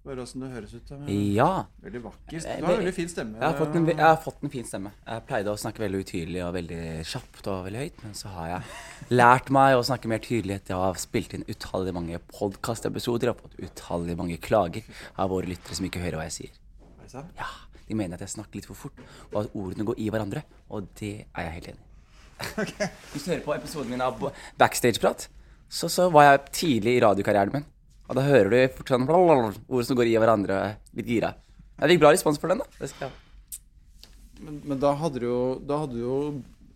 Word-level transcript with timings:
Bare 0.00 0.22
åssen 0.24 0.40
det 0.40 0.48
høres 0.54 0.70
ut. 0.72 0.86
Da. 0.88 0.96
Ja. 1.12 1.48
Veldig 1.84 2.00
vakker. 2.06 2.36
Eh, 2.40 2.60
Du 2.60 2.64
har 2.64 2.78
veldig 2.78 2.92
fin 2.96 3.08
stemme. 3.12 3.36
Jeg 3.36 3.44
har, 3.44 3.56
fått 3.58 3.74
en, 3.76 3.86
jeg 3.90 3.98
har 4.00 4.16
fått 4.24 4.44
en 4.46 4.52
fin 4.54 4.64
stemme. 4.64 4.92
Jeg 5.04 5.24
pleide 5.28 5.52
å 5.52 5.58
snakke 5.60 5.82
veldig 5.82 5.98
utydelig 6.06 6.40
og 6.46 6.54
veldig 6.56 6.78
kjapt 7.10 7.48
og 7.52 7.66
veldig 7.66 7.82
høyt, 7.82 7.98
men 8.06 8.14
så 8.16 8.30
har 8.32 8.46
jeg 8.54 9.10
lært 9.12 9.50
meg 9.52 9.76
å 9.76 9.82
snakke 9.84 10.08
mer 10.08 10.22
tydelig 10.24 10.56
etter 10.56 10.78
å 10.78 10.86
ha 10.86 10.94
spilt 10.96 11.34
inn 11.36 11.44
utallige 11.52 11.92
mange 11.98 12.20
podkastepisoder 12.32 13.32
og 13.34 13.42
fått 13.42 13.58
utallige 13.60 14.16
mange 14.22 14.38
klager 14.40 14.88
av 15.20 15.28
våre 15.34 15.50
lyttere 15.52 15.76
som 15.76 15.84
ikke 15.90 16.00
hører 16.00 16.16
hva 16.22 16.24
jeg 16.30 16.36
sier. 16.38 16.56
Er 16.96 17.04
det 17.04 17.12
sant? 17.12 17.36
Ja, 17.36 17.50
De 17.90 17.98
mener 17.98 18.16
at 18.16 18.24
jeg 18.24 18.32
snakker 18.38 18.56
litt 18.56 18.68
for 18.70 18.78
fort, 18.78 19.04
og 19.34 19.36
at 19.44 19.52
ordene 19.58 19.84
går 19.84 19.98
i 20.00 20.08
hverandre. 20.14 20.44
Og 20.70 20.88
det 21.00 21.26
er 21.34 21.44
jeg 21.50 21.56
helt 21.58 21.68
enig 21.74 21.84
i. 21.84 22.88
Hvis 23.12 23.24
du 23.26 23.32
hører 23.34 23.44
på 23.44 23.52
episoden 23.58 23.90
min 23.92 24.00
av 24.00 24.16
Backstage-prat, 24.56 25.26
så, 25.68 25.90
så 25.92 26.08
var 26.08 26.24
jeg 26.24 26.40
tidlig 26.56 26.96
i 26.96 27.02
radiokarrieren 27.04 27.52
min. 27.58 27.66
Og 28.10 28.16
da 28.18 28.26
hører 28.26 28.50
du 28.50 28.58
fort 28.74 28.90
sånn 28.90 29.06
ord 29.06 29.84
som 29.86 29.98
går 29.98 30.08
i 30.10 30.16
hverandre, 30.18 30.56
litt 30.98 31.06
gira. 31.06 31.36
Jeg 31.78 31.94
fikk 31.94 32.00
bra 32.02 32.10
respons 32.10 32.40
for 32.42 32.50
den, 32.50 32.58
da. 32.58 32.80
Det 32.80 32.88
skal 32.90 33.06
jeg. 33.06 33.60
Men, 34.40 34.56
men 34.66 34.80
da 34.82 34.90
hadde 34.98 35.20
du 35.22 35.26
jo, 35.28 35.42
da 35.62 35.76
hadde 35.82 35.94
du 35.94 36.00
jo 36.00 36.16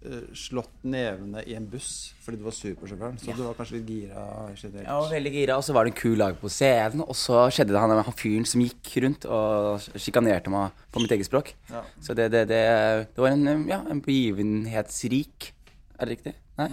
uh, 0.05 0.29
slått 0.37 0.85
nevene 0.87 1.43
i 1.49 1.57
en 1.57 1.65
buss 1.69 2.13
fordi 2.23 2.39
du 2.39 2.45
var 2.47 2.55
supersjåføren. 2.55 3.17
Så 3.19 3.33
ja. 3.33 3.37
Du 3.39 3.43
var 3.49 3.57
kanskje 3.59 3.81
litt 3.81 3.91
gira 3.91 4.27
generelt. 4.53 4.85
Jeg 4.85 5.01
var 5.01 5.11
veldig 5.17 5.33
gira, 5.35 5.57
og 5.59 5.67
så 5.67 5.75
var 5.75 5.89
det 5.89 5.95
en 5.95 5.99
kul 5.99 6.15
lag 6.21 6.37
på 6.39 6.51
scenen. 6.53 7.03
Og 7.03 7.19
så 7.19 7.41
skjedde 7.57 7.75
det 7.75 7.83
han, 7.83 7.95
han 8.07 8.19
fyren 8.21 8.47
som 8.49 8.63
gikk 8.63 8.93
rundt 9.05 9.27
og 9.27 9.89
sjikanerte 9.97 10.53
meg 10.55 10.85
på 10.95 11.03
mitt 11.03 11.17
eget 11.17 11.29
språk. 11.29 11.51
Ja. 11.73 11.83
Så 12.05 12.15
det, 12.15 12.29
det, 12.37 12.45
det, 12.53 12.63
det 13.11 13.25
var 13.27 13.35
en, 13.35 13.67
ja, 13.71 13.81
en 13.91 14.05
begivenhetsrik 14.05 15.51
Er 15.99 16.07
det 16.07 16.15
riktig? 16.15 16.37
Nei? 16.61 16.71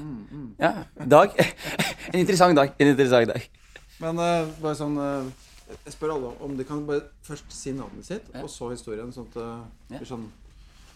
Ja. 0.62 0.76
Dag. 1.10 1.34
en 2.12 2.22
interessant 2.22 2.62
dag. 2.62 2.78
En 2.78 2.94
interessant 2.94 3.34
dag. 3.34 3.50
Men 4.02 4.18
uh, 4.20 4.50
bare 4.62 4.76
sånn 4.80 4.98
uh, 4.98 5.30
Jeg 5.86 5.94
spør 5.96 6.16
alle 6.16 6.32
om 6.44 6.56
de 6.58 6.66
kan 6.68 6.82
bare 6.88 7.06
først 7.24 7.52
si 7.56 7.72
navnet 7.78 8.08
sitt, 8.08 8.26
Ja. 8.34 8.42
og 8.44 8.50
så 8.52 8.72
historien. 8.74 9.12
Sånn 9.16 9.28
at 9.30 9.38
det 9.38 9.46
uh, 9.46 10.00
blir 10.00 10.10
sånn 10.10 10.26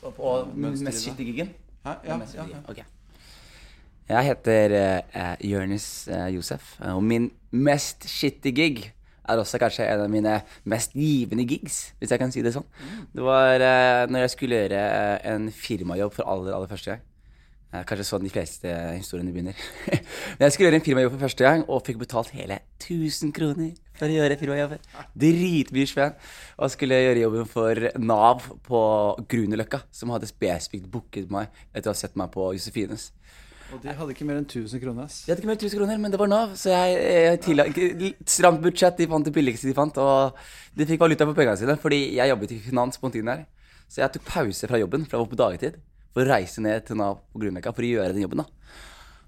Og 0.02 0.12
på 0.18 0.34
Mønster 0.56 0.90
mest 0.90 1.06
det. 1.08 1.16
i 1.24 1.30
giggen? 1.32 1.54
Hæ? 1.86 1.96
Ja, 2.10 2.20
ja, 2.34 2.48
ja. 2.56 2.60
Ok. 2.70 2.82
Jeg 4.10 4.26
heter 4.28 4.74
uh, 5.16 5.36
Jonis 5.42 6.08
uh, 6.12 6.28
Josef, 6.30 6.76
og 6.94 7.02
min 7.04 7.32
mest 7.52 8.06
shitty 8.10 8.52
gig 8.54 8.84
er 9.26 9.40
også 9.42 9.58
kanskje 9.58 9.88
en 9.90 10.04
av 10.04 10.12
mine 10.14 10.36
mest 10.70 10.94
givende 10.94 11.42
gigs, 11.50 11.80
hvis 11.98 12.12
jeg 12.14 12.22
kan 12.22 12.30
si 12.34 12.44
det 12.46 12.52
sånn. 12.54 12.68
Det 13.16 13.24
var 13.26 13.58
uh, 13.58 14.04
når 14.14 14.28
jeg 14.28 14.34
skulle 14.36 14.60
gjøre 14.60 14.84
en 15.32 15.48
firmajobb 15.50 16.14
for 16.14 16.30
aller, 16.30 16.54
aller 16.54 16.70
første 16.70 16.92
gang. 16.94 17.02
Eh, 17.74 17.82
Kanskje 17.88 18.06
sånn 18.08 18.24
de 18.24 18.32
fleste 18.32 18.72
historiene 18.96 19.34
begynner. 19.36 19.58
Men 20.38 20.46
jeg 20.46 20.54
skulle 20.56 20.70
gjøre 20.70 20.80
en 20.80 20.86
firmajobb 20.86 21.16
for 21.16 21.26
første 21.26 21.48
gang, 21.48 21.64
og 21.68 21.82
fikk 21.88 21.98
betalt 22.04 22.30
hele 22.38 22.60
1000 22.80 23.34
kroner 23.36 23.74
for 23.96 24.08
å 24.12 24.16
gjøre 24.16 24.38
firmajobben. 24.40 24.84
Dritmye 25.26 25.90
spenn. 25.90 26.16
Og 26.60 26.72
skulle 26.74 27.02
gjøre 27.02 27.24
jobben 27.26 27.50
for 27.52 27.88
Nav 28.00 28.46
på 28.68 28.82
Grünerløkka, 29.32 29.82
som 29.96 30.14
hadde 30.16 30.30
spesifikt 30.30 30.88
booket 30.92 31.32
meg 31.34 31.50
etter 31.74 31.90
å 31.92 31.96
ha 31.96 32.00
sett 32.00 32.16
meg 32.20 32.32
på 32.36 32.52
Josefines. 32.56 33.10
Og 33.74 33.82
de 33.82 33.90
hadde 33.98 34.14
ikke 34.14 34.28
mer 34.30 34.38
enn 34.38 34.46
1000 34.46 34.78
kroner. 34.80 35.08
ass. 35.10 35.24
De 35.26 35.32
hadde 35.34 35.42
ikke 35.42 35.50
mer 35.50 35.58
enn 35.58 35.64
1000 35.66 35.80
kroner, 35.80 35.98
men 36.04 36.14
det 36.14 36.20
var 36.22 36.30
Nav, 36.30 36.54
så 36.60 36.70
jeg, 36.70 37.00
jeg 37.26 37.40
tilla 37.42 37.66
Stramt 38.30 38.62
budsjett, 38.62 39.00
de 39.02 39.08
fant 39.10 39.26
det 39.26 39.34
billigste 39.36 39.68
de 39.68 39.74
fant, 39.76 39.98
og 39.98 40.38
de 40.78 40.86
fikk 40.86 41.02
valuta 41.02 41.26
for 41.26 41.36
pengene 41.36 41.58
sine, 41.60 41.76
fordi 41.82 42.00
jeg 42.20 42.30
jobbet 42.30 42.54
i 42.54 42.60
finans 42.68 43.02
på 43.02 43.10
en 43.10 43.16
tid 43.18 43.26
der. 43.26 43.42
Så 43.90 44.04
jeg 44.04 44.14
tok 44.14 44.30
pause 44.30 44.70
fra 44.70 44.80
jobben, 44.80 45.08
for 45.10 45.18
jeg 45.18 45.26
var 45.26 45.32
på 45.34 45.42
dagtid, 45.42 45.82
for 46.16 46.24
å 46.24 46.32
reise 46.32 46.64
ned 46.64 46.88
til 46.88 47.00
Nav 47.00 47.20
på 47.28 47.44
Grünerløkka 47.44 47.76
for 47.76 47.84
å 47.84 47.92
gjøre 47.92 48.16
den 48.16 48.24
jobben, 48.24 48.46
da. 48.46 48.66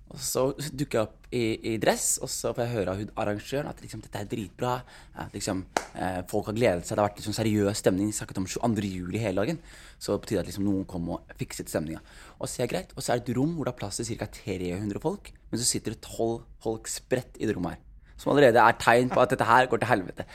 Og 0.07 0.19
så 0.23 0.43
dukker 0.55 1.02
jeg 1.02 1.03
opp 1.03 1.33
i, 1.35 1.41
i 1.67 1.73
dress, 1.83 2.13
og 2.23 2.29
så 2.31 2.53
får 2.55 2.63
jeg 2.63 2.73
høre 2.77 2.94
av 2.94 3.02
hun 3.02 3.09
arrangøren 3.19 3.67
at 3.67 3.81
liksom, 3.83 3.99
dette 4.05 4.21
er 4.21 4.29
dritbra. 4.31 4.77
At 5.19 5.35
liksom, 5.35 5.66
eh, 5.99 6.21
folk 6.31 6.47
har 6.47 6.55
gledet 6.55 6.88
seg. 6.88 6.95
Det 6.95 7.03
har 7.03 7.09
vært 7.09 7.19
liksom, 7.19 7.35
seriøs 7.35 7.81
stemning. 7.83 8.13
Snakket 8.16 8.39
om 8.39 8.47
22. 8.47 8.88
juli 8.88 9.19
hele 9.19 9.44
dagen. 9.44 9.59
Så 9.99 10.16
det 10.16 10.23
betyr 10.23 10.39
at 10.45 10.47
liksom, 10.47 10.63
noen 10.63 10.88
kom 10.88 11.11
og 11.11 11.35
fikset 11.41 11.67
stemninga. 11.73 11.99
Og 12.39 12.47
så 12.47 12.63
er 12.63 12.69
det 12.69 12.75
greit. 12.77 12.95
Og 12.95 13.03
så 13.03 13.11
er 13.11 13.19
det 13.19 13.27
et 13.27 13.35
rom 13.35 13.57
hvor 13.57 13.67
det 13.67 13.75
er 13.75 13.81
plass 13.83 14.00
til 14.00 14.22
ca. 14.22 14.29
300 14.39 15.03
folk. 15.03 15.33
Men 15.51 15.59
så 15.59 15.67
sitter 15.67 15.97
det 15.97 16.06
12 16.07 16.39
folk 16.63 16.88
spredt 16.91 17.41
i 17.41 17.50
det 17.50 17.57
rommet 17.59 17.75
her. 17.75 17.87
Som 18.17 18.33
allerede 18.33 18.61
er 18.63 18.78
tegn 18.81 19.11
på 19.13 19.22
at 19.22 19.33
dette 19.33 19.45
her 19.47 19.67
går 19.69 19.81
til 19.83 19.91
helvete. 19.91 20.25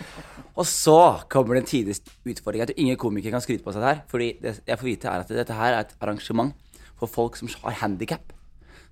Og 0.54 0.66
så 0.68 0.98
kommer 1.32 1.58
den 1.58 1.66
tides 1.66 2.02
utfordring. 2.28 2.62
Jeg 2.62 2.70
tror 2.72 2.82
ingen 2.84 3.00
komikere 3.00 3.34
kan 3.34 3.44
skryte 3.44 3.64
på 3.64 3.72
seg 3.74 3.82
det 3.82 3.90
her. 3.90 4.02
Fordi 4.10 4.28
det 4.42 4.54
jeg 4.68 4.78
får 4.78 4.90
vite, 4.90 5.08
er 5.08 5.24
at 5.24 5.32
dette 5.32 5.56
her 5.58 5.78
er 5.78 5.86
et 5.86 5.96
arrangement 6.00 6.52
for 7.00 7.10
folk 7.10 7.38
som 7.40 7.50
har 7.64 7.80
handikap. 7.82 8.32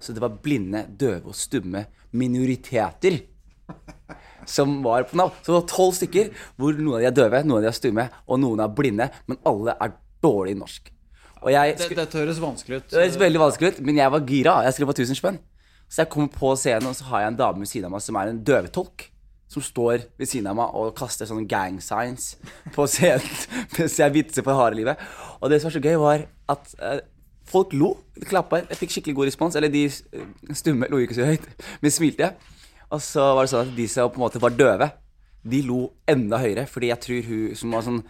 Så 0.01 0.15
det 0.17 0.23
var 0.25 0.39
blinde, 0.43 0.87
døve 0.99 1.31
og 1.31 1.37
stumme 1.37 1.85
minoriteter 2.17 3.21
som 4.51 4.81
var 4.83 5.05
på 5.09 5.19
Nav. 5.21 5.35
Så 5.43 5.53
det 5.53 5.59
var 5.59 5.69
tolv 5.71 5.93
stykker, 5.99 6.31
hvor 6.59 6.79
noen 6.79 6.97
av 6.97 7.03
de 7.05 7.11
er 7.11 7.19
døve, 7.19 7.43
noen 7.45 7.61
av 7.61 7.67
de 7.67 7.71
er 7.71 7.77
stumme, 7.77 8.07
og 8.27 8.41
noen 8.43 8.65
er 8.65 8.73
blinde. 8.75 9.11
Men 9.31 9.39
alle 9.47 9.77
er 9.77 9.95
dårlig 10.25 10.57
norsk. 10.59 10.91
Og 11.41 11.53
jeg 11.53 11.77
Det, 11.79 11.97
dette 11.97 12.19
høres 12.19 12.41
vanskelig 12.41 12.77
ut. 12.81 12.91
det 12.91 12.99
høres 13.01 13.21
veldig 13.21 13.41
vanskelig 13.41 13.69
ut, 13.73 13.81
men 13.87 13.97
jeg 13.97 14.13
var 14.13 14.27
gira. 14.29 14.63
Jeg 14.67 14.75
skrev 14.77 14.91
på 14.91 14.97
1000 14.99 15.17
spenn. 15.17 15.39
Så 15.91 16.05
jeg 16.05 16.11
kommer 16.13 16.31
på 16.31 16.53
scenen, 16.55 16.87
og 16.87 16.95
så 16.95 17.09
har 17.11 17.25
jeg 17.25 17.33
en 17.33 17.39
dame 17.41 17.65
ved 17.65 17.71
siden 17.71 17.89
av 17.89 17.97
meg 17.97 18.05
som 18.05 18.19
er 18.21 18.31
en 18.31 18.45
døvetolk. 18.47 19.09
Som 19.51 19.65
står 19.67 20.05
ved 20.21 20.29
siden 20.31 20.47
av 20.47 20.55
meg 20.55 20.77
og 20.79 20.93
kaster 20.95 21.27
sånne 21.27 21.49
gang 21.51 21.81
signs 21.83 22.37
på 22.71 22.85
scenen 22.87 23.25
mens 23.75 23.97
jeg 23.99 24.15
vitser 24.15 24.47
for 24.47 24.55
harde 24.55 24.79
livet. 24.79 25.01
Og 25.41 25.51
det 25.51 25.59
som 25.59 25.67
var 25.67 25.75
så 25.75 25.83
gøy, 25.83 25.97
var 25.99 26.23
at 26.55 26.77
eh, 26.79 27.01
folk 27.51 27.75
lo. 27.75 27.97
De 28.15 28.29
klappa. 28.31 28.63
Jeg 28.69 28.79
fikk 28.79 28.95
skikkelig 28.95 29.17
god 29.19 29.31
respons. 29.33 29.59
Eller 29.59 29.75
de 29.75 29.89
eh, 29.91 30.31
stumme 30.55 30.87
lo 30.93 31.03
ikke 31.03 31.19
så 31.19 31.27
høyt, 31.33 31.51
men 31.83 31.95
smilte. 31.97 32.31
Og 32.95 33.03
så 33.03 33.27
var 33.35 33.47
det 33.47 33.53
sånn 33.57 33.67
at 33.67 33.75
de 33.75 33.89
som 33.91 34.15
på 34.15 34.21
en 34.21 34.27
måte 34.29 34.43
var 34.43 34.55
døve, 34.55 34.91
de 35.51 35.65
lo 35.67 35.81
enda 36.11 36.39
høyere. 36.39 36.69
Fordi 36.71 36.93
jeg 36.93 37.05
tror 37.09 37.29
hun 37.33 37.59
som 37.59 37.75
var 37.75 37.87
sånn 37.89 38.03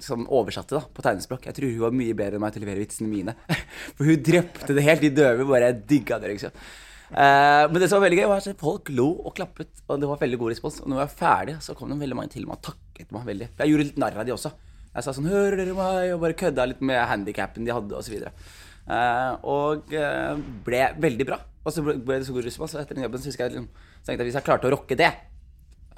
Som 0.00 0.22
oversatte 0.32 0.78
da 0.78 0.80
på 0.80 1.02
tegnespråk 1.04 1.44
Jeg 1.44 1.56
tror 1.58 1.72
hun 1.74 1.82
var 1.82 1.92
mye 1.92 2.14
bedre 2.16 2.38
enn 2.38 2.40
meg 2.40 2.54
til 2.54 2.62
å 2.62 2.64
levere 2.64 2.80
vitsene 2.80 3.10
mine. 3.10 3.34
For 3.98 4.08
hun 4.08 4.22
drepte 4.24 4.76
det 4.76 4.86
helt. 4.86 5.04
De 5.04 5.10
døve 5.12 5.44
bare 5.48 5.74
digga 5.76 6.16
det, 6.22 6.32
liksom. 6.32 6.56
Eh, 7.14 7.64
men 7.70 7.78
det 7.78 7.88
som 7.90 8.00
var 8.00 8.08
veldig 8.08 8.18
gøy, 8.22 8.26
var 8.30 8.40
at 8.42 8.60
folk 8.60 8.88
lo 8.90 9.06
og 9.28 9.34
klappet, 9.36 9.70
og 9.86 10.00
det 10.02 10.08
var 10.10 10.20
veldig 10.22 10.38
god 10.40 10.54
respons. 10.54 10.80
Og 10.82 10.90
når 10.90 11.02
jeg 11.02 11.10
var 11.10 11.16
ferdig, 11.20 11.56
så 11.62 11.76
kom 11.78 11.92
det 11.92 12.00
veldig 12.00 12.18
mange 12.18 12.32
til 12.32 12.46
meg 12.48 12.56
og 12.56 12.70
takket 12.70 13.12
meg 13.14 13.28
veldig. 13.28 13.50
Jeg 13.60 13.72
gjorde 13.72 13.88
litt 13.90 14.00
narr 14.02 14.18
av 14.18 14.26
de 14.26 14.34
også. 14.34 14.52
Jeg 14.94 15.02
sa 15.04 15.12
sånn 15.14 15.30
'Hører 15.30 15.56
dere 15.58 15.74
meg?' 15.74 16.14
og 16.14 16.20
bare 16.22 16.38
kødda 16.38 16.66
litt 16.70 16.80
med 16.80 17.00
handikappen 17.10 17.64
de 17.66 17.74
hadde, 17.74 17.98
osv. 17.98 18.14
Uh, 18.84 19.32
og 19.42 19.92
eh, 19.92 20.34
ble 20.64 20.82
veldig 20.98 21.26
bra. 21.26 21.38
Og 21.64 21.72
så 21.72 21.82
ble 21.82 22.18
det 22.18 22.26
så 22.26 22.34
god 22.34 22.44
respons. 22.44 22.74
Og 22.74 22.80
etter 22.80 22.94
den 22.94 23.06
jobben 23.06 23.22
så 23.22 23.30
jeg 23.30 23.50
liksom, 23.50 23.68
så 24.02 24.06
tenkte 24.06 24.22
jeg 24.22 24.28
hvis 24.30 24.38
jeg 24.38 24.46
klarte 24.46 24.68
å 24.68 24.74
rocke 24.74 24.98
det, 24.98 25.12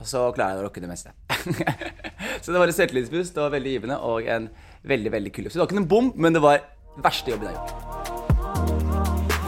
så 0.05 0.31
klarer 0.33 0.57
jeg 0.57 0.63
å 0.63 0.67
rocke 0.69 0.81
det 0.81 0.89
meste. 0.89 1.13
så 2.47 2.53
det 2.55 2.61
var 2.63 2.71
et 2.71 2.75
selvtillitsboost, 2.77 3.35
det 3.35 3.43
var 3.43 3.51
veldig 3.51 3.71
givende, 3.73 3.95
og 4.07 4.27
en 4.31 4.45
veldig 4.87 5.11
veldig 5.13 5.33
kul 5.35 5.45
jobb. 5.45 5.53
Så 5.53 5.59
det 5.59 5.63
var 5.63 5.67
ikke 5.67 5.79
noen 5.81 5.89
bom, 5.91 6.11
men 6.15 6.37
det 6.37 6.43
var 6.45 6.61
verste 7.03 7.33
jobben 7.33 7.49
jeg 7.49 7.57
har 7.57 7.63
gjort. 7.67 7.73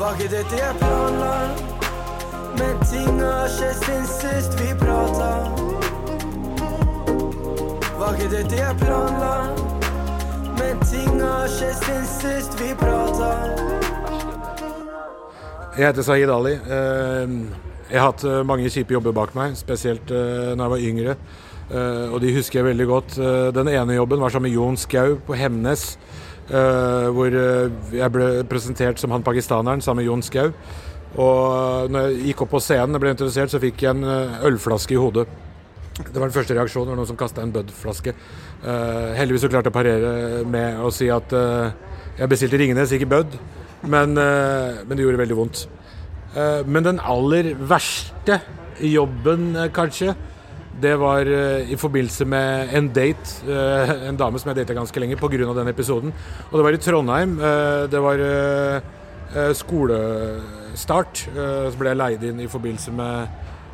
Var 0.01 0.17
ikke 0.17 0.31
dette 0.33 0.59
jeg 0.59 0.75
planla? 0.81 1.29
Men 2.59 2.83
ting 2.91 3.21
har 3.23 3.47
skjedd 3.55 3.79
siden 3.85 4.09
sist 4.17 4.59
vi 4.59 4.75
prata. 4.81 5.31
Var 8.01 8.19
ikke 8.19 8.33
dette 8.35 8.59
jeg 8.65 8.75
planla? 8.83 9.31
Men 10.59 10.83
ting 10.91 11.23
har 11.23 11.47
skjedd 11.55 11.79
siden 11.85 12.11
sist 12.17 12.59
vi 12.59 12.75
prata. 12.83 13.31
Jeg 15.79 15.87
heter 15.87 16.03
Sahid 16.03 16.35
Ali. 16.35 16.59
Eh, 16.59 17.39
Jeg 17.89 18.03
har 18.03 18.11
hatt 18.11 18.25
eh, 18.29 18.43
mange 18.45 18.69
kjipe 18.69 18.93
jobber 18.93 19.15
bak 19.17 19.31
meg, 19.37 19.55
spesielt 19.57 20.11
eh, 20.13 20.51
når 20.53 20.61
jeg 20.61 20.73
var 20.73 20.83
yngre. 20.91 21.15
Eh, 21.73 22.11
Og 22.13 22.21
de 22.21 22.35
husker 22.37 22.61
jeg 22.61 22.67
veldig 22.67 22.87
godt. 22.89 23.17
Den 23.57 23.71
ene 23.73 23.97
jobben 23.97 24.21
var 24.21 24.33
sammen 24.35 24.51
med 24.51 24.57
Jon 24.59 24.77
Skau 24.77 25.17
på 25.25 25.37
Hemnes. 25.37 25.95
Hvor 26.49 27.29
jeg 27.29 28.09
ble 28.09 28.27
presentert 28.49 28.97
som 28.97 29.13
han 29.13 29.25
pakistaneren 29.25 29.83
sammen 29.85 30.01
med 30.01 30.07
Jon 30.09 30.23
Skau. 30.25 30.47
Og 31.21 31.91
når 31.93 32.07
jeg 32.07 32.31
gikk 32.31 32.41
opp 32.47 32.55
på 32.55 32.61
scenen 32.65 32.97
og 32.97 33.03
ble 33.03 33.13
introdusert, 33.13 33.53
så 33.53 33.61
fikk 33.61 33.85
jeg 33.85 33.93
en 33.93 34.41
ølflaske 34.49 34.97
i 34.97 35.01
hodet. 35.01 35.27
Det 35.99 36.15
var 36.17 36.31
den 36.31 36.33
første 36.33 36.57
reaksjonen. 36.57 36.95
Det 36.95 36.97
noen 37.03 37.11
som 37.11 37.21
kasta 37.21 37.45
en 37.45 37.53
Bud-flaske. 37.53 38.15
Heldigvis 39.19 39.45
så 39.45 39.53
klarte 39.53 39.69
jeg 39.69 39.75
å 39.75 39.77
parere 39.77 40.15
med 40.49 40.81
å 40.81 40.89
si 40.95 41.11
at 41.13 41.37
jeg 41.37 42.33
bestilte 42.33 42.63
Ringnes, 42.65 42.97
ikke 42.97 43.13
Bud. 43.13 43.37
Men, 43.85 44.17
men 44.17 44.97
det 44.97 45.05
gjorde 45.05 45.21
veldig 45.21 45.41
vondt. 45.43 45.67
Eh, 46.37 46.65
men 46.67 46.85
den 46.85 47.01
aller 47.01 47.55
verste 47.57 48.41
jobben, 48.85 49.55
eh, 49.57 49.71
kanskje, 49.73 50.15
det 50.79 50.95
var 51.01 51.27
eh, 51.27 51.73
i 51.73 51.77
forbindelse 51.77 52.25
med 52.25 52.75
en 52.75 52.89
date. 52.93 53.43
en 54.09 54.17
dame 54.17 54.39
som 54.39 54.51
jeg 54.51 54.61
data 54.61 54.75
ganske 54.75 55.01
lenge 55.01 55.17
pga. 55.17 55.55
den 55.55 55.69
episoden. 55.69 56.13
Og 56.51 56.59
det 56.59 56.65
var 56.65 56.73
i 56.73 56.77
Trondheim. 56.77 57.37
det 57.91 58.01
var 58.01 58.19
skolestart. 59.55 61.29
så 61.35 61.79
ble 61.79 61.89
jeg 61.89 61.97
leid 61.97 62.23
inn 62.23 62.41
i 62.41 62.47
forbindelse 62.47 62.93
med 62.93 63.29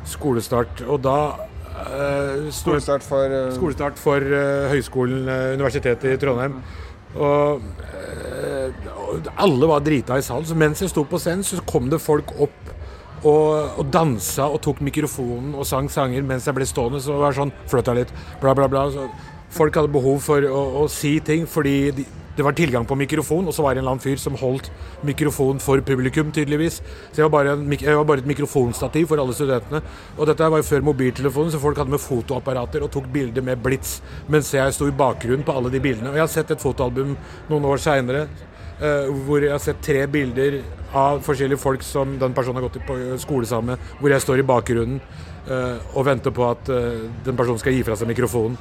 skolestart. 0.05 0.81
Og 0.87 1.01
da 1.01 1.35
Skolestart 2.49 3.03
for 3.03 3.51
Skolestart 3.51 3.99
for 3.99 4.19
høyskolen, 4.19 5.27
Høgskolen, 5.27 5.29
Universitetet 5.59 6.13
i 6.13 6.17
Trondheim. 6.17 6.63
Og 7.15 7.61
alle 9.35 9.69
var 9.69 9.83
drita 9.85 10.17
i 10.17 10.25
salen. 10.25 10.47
Så 10.47 10.57
mens 10.57 10.81
jeg 10.83 10.91
sto 10.93 11.05
på 11.07 11.19
scenen, 11.21 11.45
så 11.45 11.61
kom 11.67 11.89
det 11.91 12.03
folk 12.03 12.33
opp 12.39 12.73
og, 13.25 13.79
og 13.79 13.87
dansa 13.93 14.49
og 14.51 14.59
tok 14.65 14.83
mikrofonen 14.85 15.55
og 15.57 15.65
sang 15.67 15.87
sanger 15.91 16.25
mens 16.25 16.45
jeg 16.45 16.57
ble 16.57 16.67
stående. 16.69 17.01
Så 17.01 17.15
det 17.15 17.23
var 17.23 17.37
sånn 17.37 17.55
Flytta 17.71 17.95
litt, 17.97 18.13
bla, 18.41 18.53
bla, 18.57 18.69
bla. 18.71 18.85
Så 18.93 19.07
folk 19.55 19.77
hadde 19.77 19.93
behov 19.93 20.21
for 20.25 20.45
å, 20.45 20.61
å 20.83 20.85
si 20.91 21.17
ting 21.25 21.47
fordi 21.49 21.79
de, 21.95 22.05
det 22.35 22.43
var 22.43 22.51
tilgang 22.51 22.83
på 22.83 22.97
mikrofon, 22.99 23.47
og 23.47 23.53
så 23.55 23.63
var 23.63 23.73
det 23.73 23.79
en 23.79 23.85
eller 23.85 23.93
annen 23.95 24.03
fyr 24.03 24.19
som 24.19 24.35
holdt 24.35 24.67
mikrofon 25.07 25.61
for 25.63 25.79
publikum, 25.87 26.33
tydeligvis. 26.35 26.81
Så 27.13 27.21
jeg 27.21 27.29
var 27.29 27.31
bare, 27.37 27.53
en, 27.55 27.69
jeg 27.71 27.95
var 27.95 28.07
bare 28.09 28.23
et 28.25 28.27
mikrofonstativ 28.27 29.07
for 29.07 29.21
alle 29.23 29.35
studentene. 29.37 29.79
Og 30.17 30.27
dette 30.27 30.49
var 30.51 30.59
jo 30.59 30.67
før 30.67 30.83
mobiltelefonen, 30.89 31.53
så 31.53 31.61
folk 31.63 31.79
hadde 31.79 31.95
med 31.95 32.03
fotoapparater 32.03 32.83
og 32.83 32.91
tok 32.91 33.07
bilder 33.13 33.45
med 33.45 33.63
blits 33.63 34.01
mens 34.31 34.51
jeg 34.51 34.75
sto 34.75 34.89
i 34.89 34.95
bakgrunnen 34.95 35.47
på 35.47 35.55
alle 35.55 35.71
de 35.71 35.79
bildene. 35.79 36.11
Og 36.11 36.19
jeg 36.19 36.25
har 36.25 36.33
sett 36.33 36.51
et 36.51 36.65
fotoalbum 36.65 37.15
noen 37.47 37.69
år 37.71 37.79
seinere 37.81 38.25
hvor 38.79 39.39
jeg 39.39 39.53
har 39.53 39.61
sett 39.63 39.79
tre 39.85 40.01
bilder 40.11 40.57
av 40.95 41.21
forskjellige 41.23 41.61
folk 41.61 41.83
som 41.83 42.17
den 42.19 42.33
personen 42.35 42.59
har 42.59 42.65
gått 42.67 42.81
i 42.81 42.83
på 42.87 42.97
skole 43.23 43.47
sammen 43.47 43.73
med, 43.73 43.93
hvor 43.99 44.11
jeg 44.11 44.23
står 44.23 44.41
i 44.41 44.47
bakgrunnen 44.47 44.99
uh, 45.47 45.77
og 45.95 46.05
venter 46.07 46.31
på 46.35 46.43
at 46.49 46.67
uh, 46.71 47.05
den 47.23 47.39
personen 47.39 47.59
skal 47.59 47.75
gi 47.75 47.83
fra 47.87 47.95
seg 47.95 48.11
mikrofonen. 48.11 48.59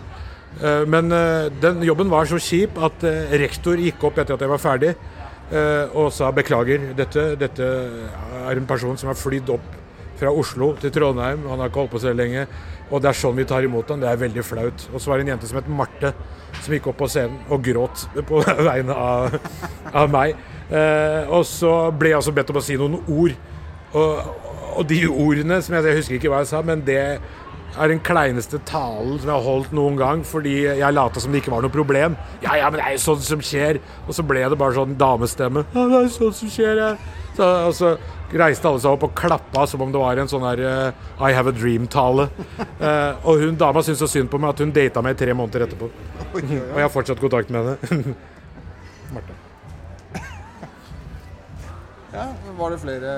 Eh, 0.62 0.84
Men 0.86 1.10
eh, 1.10 1.50
den 1.62 1.82
jobben 1.82 2.10
var 2.10 2.28
så 2.30 2.38
kjip 2.38 2.76
at 2.78 3.02
eh, 3.02 3.32
rektor 3.42 3.74
gikk 3.74 4.04
opp 4.06 4.20
etter 4.22 4.36
at 4.36 4.44
jeg 4.44 4.52
var 4.52 4.60
ferdig 4.62 4.92
eh, 4.94 5.96
og 5.98 6.12
sa 6.14 6.28
beklager, 6.30 6.92
dette, 6.94 7.34
dette 7.40 7.70
er 8.44 8.60
en 8.60 8.68
person 8.68 8.94
som 9.00 9.10
har 9.10 9.18
flydd 9.18 9.50
opp 9.50 9.72
fra 10.20 10.30
Oslo 10.30 10.76
til 10.78 10.92
Trondheim, 10.94 11.42
han 11.50 11.58
har 11.58 11.72
ikke 11.72 11.82
holdt 11.82 11.94
på 11.96 12.02
så 12.04 12.12
lenge, 12.14 12.46
og 12.90 13.00
det 13.02 13.10
er 13.10 13.18
sånn 13.18 13.36
vi 13.36 13.46
tar 13.48 13.64
imot 13.64 13.88
ham. 13.90 14.00
det 14.02 14.10
er 14.10 14.20
veldig 14.20 14.44
flaut. 14.44 14.88
Og 14.92 15.00
så 15.00 15.10
var 15.10 15.18
det 15.18 15.26
en 15.26 15.32
jente 15.34 15.48
som 15.48 15.58
het 15.58 15.68
Marte, 15.68 16.12
som 16.60 16.74
gikk 16.74 16.90
opp 16.92 16.98
på 17.00 17.08
scenen 17.10 17.40
og 17.52 17.64
gråt 17.64 18.06
på 18.28 18.42
vegne 18.70 18.96
av, 18.96 19.38
av 19.92 20.12
meg. 20.12 20.36
Eh, 20.68 21.32
og 21.32 21.44
så 21.48 21.74
ble 21.96 22.12
jeg 22.12 22.20
også 22.20 22.34
bedt 22.36 22.52
om 22.52 22.60
å 22.60 22.64
si 22.64 22.76
noen 22.80 23.00
ord. 23.00 23.34
Og, 23.94 24.44
og 24.74 24.86
de 24.90 25.00
ordene, 25.08 25.60
som 25.62 25.76
jeg, 25.76 25.86
jeg 25.88 26.00
husker 26.00 26.18
ikke 26.18 26.32
hva 26.32 26.42
jeg 26.42 26.52
sa, 26.52 26.62
men 26.66 26.84
det 26.86 27.00
er 27.78 27.90
den 27.90 28.00
kleineste 28.04 28.60
talen 28.68 29.18
som 29.18 29.28
jeg 29.28 29.34
har 29.34 29.44
holdt 29.46 29.74
noen 29.76 29.98
gang, 29.98 30.22
fordi 30.26 30.54
jeg 30.66 30.94
lata 30.94 31.22
som 31.22 31.34
det 31.34 31.42
ikke 31.42 31.54
var 31.54 31.64
noe 31.64 31.74
problem. 31.74 32.16
Ja, 32.44 32.56
ja, 32.60 32.70
men 32.70 32.80
det 32.80 32.86
er 32.86 32.96
jo 32.96 33.02
sånt 33.04 33.26
som 33.26 33.42
skjer. 33.44 33.80
Og 34.06 34.16
så 34.16 34.24
ble 34.26 34.44
det 34.50 34.58
bare 34.60 34.76
sånn 34.76 34.96
damestemme. 35.00 35.64
Ja, 35.74 35.86
det 35.90 35.98
er 35.98 36.08
jo 36.08 36.14
sånt 36.16 36.38
som 36.38 36.52
skjer, 36.52 36.80
ja. 36.80 36.90
Så, 37.34 37.48
og 37.68 37.74
så 37.74 37.94
reiste 38.38 38.68
alle 38.70 38.82
seg 38.82 38.94
opp 38.94 39.08
og 39.08 39.14
klappa 39.18 39.64
som 39.70 39.82
om 39.82 39.92
det 39.94 40.00
var 40.00 40.18
en 40.22 40.30
sånn 40.30 40.46
her 40.46 40.62
uh, 40.62 41.06
I 41.18 41.34
have 41.34 41.50
a 41.50 41.54
dream-tale. 41.54 42.28
Uh, 42.78 43.26
og 43.26 43.42
hun 43.42 43.58
dama 43.58 43.82
syntes 43.82 44.02
så 44.04 44.10
synd 44.10 44.30
på 44.30 44.40
meg 44.42 44.54
at 44.54 44.62
hun 44.62 44.74
data 44.74 45.02
meg 45.04 45.16
i 45.16 45.22
tre 45.24 45.34
måneder 45.36 45.66
etterpå. 45.66 45.90
Og 46.34 46.42
jeg 46.54 46.82
har 46.82 46.92
fortsatt 46.94 47.22
kontakt 47.22 47.50
med 47.54 47.74
henne. 47.90 48.14
Marte. 49.14 49.40
Ja, 52.14 52.28
var 52.58 52.70
det 52.70 52.78
flere 52.78 53.16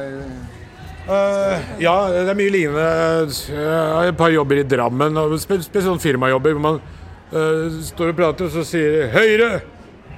Eh, 1.06 1.66
ja, 1.84 1.94
det 2.10 2.32
er 2.32 2.38
mye 2.38 2.50
lignende. 2.50 3.30
Jeg 3.46 3.78
har 3.94 4.08
et 4.10 4.18
par 4.18 4.32
jobber 4.34 4.58
i 4.58 4.66
Drammen, 4.66 5.18
og 5.20 5.36
spesielt 5.38 5.84
sånn 5.84 6.02
firmajobber 6.02 6.56
hvor 6.56 6.64
man 6.64 6.80
uh, 7.30 7.76
står 7.86 8.10
og 8.10 8.18
prater, 8.18 8.48
og 8.48 8.56
så 8.56 8.64
sier 8.66 9.06
'Høyre!' 9.14 9.62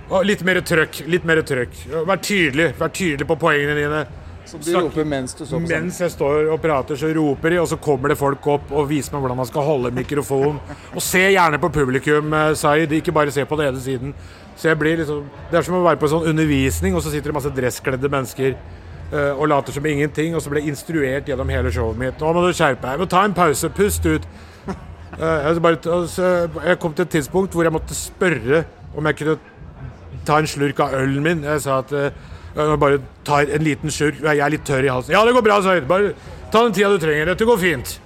Og 0.08 0.24
litt 0.24 0.40
mer 0.40 0.62
trøkk. 0.64 1.02
Litt 1.12 1.26
mer 1.28 1.42
trøkk. 1.44 1.74
Vær 2.08 2.20
tydelig. 2.24 2.70
Vær 2.78 2.88
tydelig 2.88 3.26
på 3.28 3.36
poengene 3.36 3.74
dine. 3.76 4.06
Så 4.48 4.56
de 4.64 4.72
roper 4.72 5.04
mens 5.04 5.34
du 5.36 5.42
står 5.44 5.60
på? 5.60 5.68
Mens 5.68 5.98
jeg 6.00 6.14
står 6.14 6.48
og 6.54 6.62
prater, 6.62 6.96
så 6.96 7.10
roper 7.12 7.52
de, 7.52 7.58
og 7.60 7.68
så 7.68 7.76
kommer 7.76 8.08
det 8.08 8.16
folk 8.16 8.46
opp 8.48 8.72
og 8.72 8.88
viser 8.88 9.12
meg 9.12 9.26
hvordan 9.26 9.40
man 9.42 9.50
skal 9.50 9.66
holde 9.66 9.92
mikrofon. 9.92 10.56
Og 10.94 11.04
se 11.04 11.20
gjerne 11.26 11.60
på 11.60 11.68
publikum, 11.74 12.32
eh, 12.32 12.54
Zaid, 12.56 12.96
ikke 12.96 13.12
bare 13.12 13.34
se 13.34 13.44
på 13.44 13.60
den 13.60 13.68
ene 13.68 13.84
siden. 13.84 14.16
Så 14.56 14.70
jeg 14.70 14.78
blir 14.80 14.96
liksom, 14.96 15.28
Det 15.50 15.58
er 15.58 15.68
som 15.68 15.76
å 15.76 15.84
være 15.84 16.00
på 16.00 16.08
en 16.08 16.14
sånn 16.16 16.30
undervisning, 16.32 16.96
og 16.96 17.04
så 17.04 17.12
sitter 17.12 17.28
det 17.28 17.36
masse 17.36 17.52
dresskledde 17.52 18.08
mennesker 18.08 18.56
eh, 18.56 18.87
og 19.08 19.46
later 19.48 19.72
som 19.72 19.86
ingenting, 19.88 20.34
og 20.36 20.42
så 20.44 20.50
ble 20.52 20.60
jeg 20.60 20.74
instruert 20.74 21.28
gjennom 21.30 21.48
hele 21.48 21.70
showet 21.72 21.96
mitt. 21.96 22.20
Nå 22.20 22.32
må 22.36 22.42
du 22.44 22.52
skjerpe 22.52 22.84
deg. 22.84 23.00
Må 23.00 23.06
ta 23.08 23.22
en 23.24 23.36
pause. 23.36 23.70
Pust 23.72 24.04
ut. 24.04 24.26
Eh, 25.18 25.46
jeg, 25.50 26.50
jeg 26.66 26.78
kom 26.78 26.92
til 26.94 27.02
et 27.02 27.10
tidspunkt 27.10 27.54
hvor 27.56 27.66
jeg 27.66 27.74
måtte 27.74 27.96
spørre 27.96 28.60
om 28.94 29.06
jeg 29.08 29.16
kunne 29.18 29.38
ta 30.28 30.36
en 30.38 30.46
slurk 30.46 30.82
av 30.84 30.94
ølen 30.94 31.24
min. 31.24 31.40
Jeg 31.46 31.64
sa 31.64 31.80
at 31.82 31.94
eh, 31.96 32.12
jeg 32.54 32.78
bare 32.80 33.00
tar 33.26 33.50
en 33.54 33.64
liten 33.64 33.90
slurk. 33.90 34.20
Jeg 34.22 34.44
er 34.44 34.52
litt 34.52 34.66
tørr 34.68 34.86
i 34.86 34.92
halsen. 34.92 35.14
Ja, 35.16 35.24
det 35.26 35.34
går 35.34 35.46
bra, 35.46 35.58
Zaid. 35.64 35.88
Bare 35.90 36.12
ta 36.52 36.62
den 36.62 36.76
tida 36.76 36.92
du 36.92 37.02
trenger. 37.02 37.32
Dette 37.32 37.48
går 37.48 37.58
fint. 37.62 37.96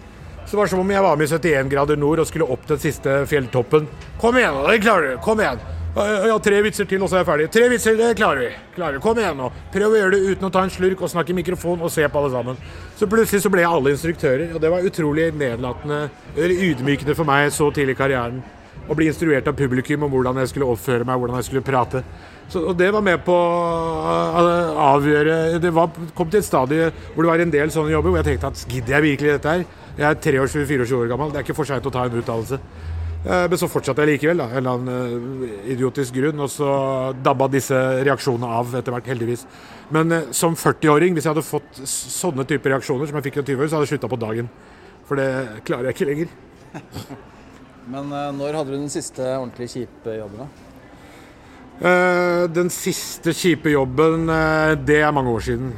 Så 0.43 0.55
det 0.55 0.61
var 0.63 0.73
som 0.73 0.83
om 0.83 0.91
jeg 0.91 1.05
var 1.05 1.21
med 1.21 1.29
i 1.29 1.37
71 1.37 1.71
grader 1.73 2.01
nord 2.01 2.23
og 2.23 2.29
skulle 2.29 2.49
opp 2.51 2.65
den 2.69 2.81
siste 2.83 3.23
fjelltoppen. 3.31 3.87
Kom 4.21 4.37
igjen, 4.37 4.59
det 4.69 4.83
klarer 4.85 5.15
du. 5.15 5.23
Kom 5.25 5.41
igjen. 5.41 5.61
Ja, 5.93 6.39
tre 6.41 6.57
vitser 6.65 6.87
til, 6.89 7.03
og 7.05 7.11
så 7.11 7.19
er 7.19 7.21
jeg 7.21 7.29
ferdig. 7.29 7.47
Tre 7.53 7.67
vitser, 7.69 7.97
det 7.99 8.15
klarer 8.17 8.47
vi. 8.47 8.53
Klarer. 8.79 9.01
Kom 9.05 9.19
igjen 9.21 9.37
nå. 9.37 9.51
Prøv 9.75 9.93
å 9.93 9.99
gjøre 9.99 10.15
det 10.15 10.31
uten 10.31 10.49
å 10.49 10.51
ta 10.55 10.63
en 10.65 10.73
slurk 10.73 11.03
og 11.05 11.11
snakke 11.13 11.35
i 11.35 11.37
mikrofon 11.37 11.85
og 11.85 11.93
se 11.93 12.07
på 12.09 12.21
alle 12.21 12.31
sammen. 12.33 12.63
Så 12.97 13.09
plutselig 13.13 13.43
så 13.45 13.51
ble 13.53 13.61
jeg 13.61 13.69
alle 13.77 13.93
instruktører, 13.93 14.55
og 14.57 14.63
det 14.63 14.71
var 14.73 14.89
utrolig 14.89 15.29
nedlatende, 15.37 16.07
eller 16.33 16.65
ydmykende 16.71 17.17
for 17.19 17.29
meg 17.29 17.51
så 17.53 17.69
tidlig 17.77 17.99
i 17.99 18.01
karrieren. 18.01 18.41
Å 18.89 18.97
bli 18.97 19.11
instruert 19.11 19.51
av 19.53 19.59
publikum 19.59 20.07
om 20.07 20.15
hvordan 20.15 20.41
jeg 20.41 20.55
skulle 20.55 20.71
oppføre 20.73 21.05
meg, 21.05 21.21
hvordan 21.21 21.39
jeg 21.43 21.51
skulle 21.51 21.65
prate. 21.67 22.03
Så, 22.49 22.65
og 22.73 22.73
det 22.81 22.89
var 22.93 23.05
med 23.05 23.21
på 23.25 23.33
å 23.33 24.17
avgjøre 24.83 25.61
Det 25.63 25.71
var, 25.73 25.93
kom 26.17 26.29
til 26.29 26.41
et 26.43 26.45
stadie 26.45 26.89
hvor 27.15 27.23
det 27.23 27.31
var 27.31 27.41
en 27.41 27.53
del 27.55 27.71
sånne 27.73 27.95
jobber 27.95 28.13
hvor 28.13 28.19
jeg 28.19 28.27
tenkte 28.27 28.51
at 28.51 28.65
gidder 28.67 28.97
jeg 28.97 29.05
virkelig 29.07 29.37
dette 29.37 29.55
her? 29.55 29.63
Jeg 29.97 30.09
er 30.09 30.19
23-24 30.43 30.99
år 30.99 31.13
gammel, 31.13 31.31
det 31.33 31.41
er 31.41 31.47
ikke 31.47 31.57
for 31.57 31.69
seint 31.69 31.87
å 31.87 31.93
ta 31.95 32.09
en 32.09 32.19
utdannelse. 32.19 32.59
Eh, 33.23 33.49
Men 33.49 33.59
så 33.59 33.71
fortsatte 33.71 34.03
jeg 34.03 34.17
likevel, 34.17 34.41
da, 34.43 34.49
en 34.51 34.59
eller 34.59 34.79
annen 34.79 35.45
eh, 35.47 35.59
idiotisk 35.75 36.17
grunn. 36.19 36.43
Og 36.43 36.51
så 36.51 36.71
dabba 37.23 37.49
disse 37.53 37.79
reaksjonene 38.03 38.51
av 38.59 38.75
etter 38.81 38.95
hvert, 38.95 39.11
heldigvis. 39.13 39.47
Men 39.95 40.15
eh, 40.15 40.31
som 40.35 40.57
40-åring, 40.59 41.15
hvis 41.15 41.29
jeg 41.29 41.35
hadde 41.35 41.47
fått 41.47 41.83
sånne 41.87 42.47
typer 42.49 42.75
reaksjoner 42.75 43.11
som 43.11 43.21
jeg 43.21 43.29
fikk 43.29 43.43
i 43.43 43.47
20 43.53 43.63
år, 43.63 43.69
så 43.69 43.79
hadde 43.79 43.89
jeg 43.89 43.95
slutta 43.95 44.11
på 44.11 44.23
dagen. 44.25 44.51
For 45.07 45.21
det 45.21 45.29
klarer 45.69 45.91
jeg 45.91 45.99
ikke 45.99 46.11
lenger. 46.11 46.35
Men 47.93 48.13
når 48.39 48.55
hadde 48.55 48.71
du 48.71 48.77
den 48.79 48.93
siste 48.93 49.25
ordentlig 49.35 49.67
kjipe 49.73 50.13
jobben? 50.15 50.45
da? 50.45 50.69
Den 52.55 52.69
siste 52.71 53.33
kjipe 53.35 53.73
jobben, 53.73 54.29
det 54.87 55.01
er 55.03 55.11
mange 55.11 55.33
år 55.35 55.43
siden. 55.43 55.73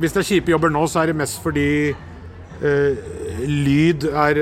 Hvis 0.00 0.14
det 0.16 0.22
er 0.22 0.28
kjipe 0.30 0.54
jobber 0.54 0.72
nå, 0.72 0.86
så 0.88 1.02
er 1.02 1.12
det 1.12 1.18
mest 1.18 1.42
fordi 1.44 1.66
lyd 3.44 4.06
er 4.08 4.40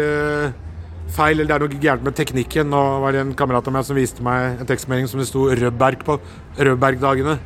feil, 1.12 1.40
eller 1.40 1.48
det 1.50 1.56
er 1.56 1.64
noe 1.66 1.82
gærent 1.82 2.06
med 2.06 2.16
teknikken. 2.18 2.70
Nå 2.72 2.82
var 3.04 3.14
det 3.14 3.22
en 3.24 3.34
kamerat 3.38 3.68
av 3.68 3.74
meg 3.76 3.86
som 3.88 3.98
viste 3.98 4.24
meg 4.24 4.60
en 4.62 4.68
tekstmelding 4.68 5.10
som 5.10 5.20
det 5.22 5.28
sto 5.28 5.46
Rødberg 5.50 6.04
på. 6.08 6.18
Rødbergdagene. 6.58 7.38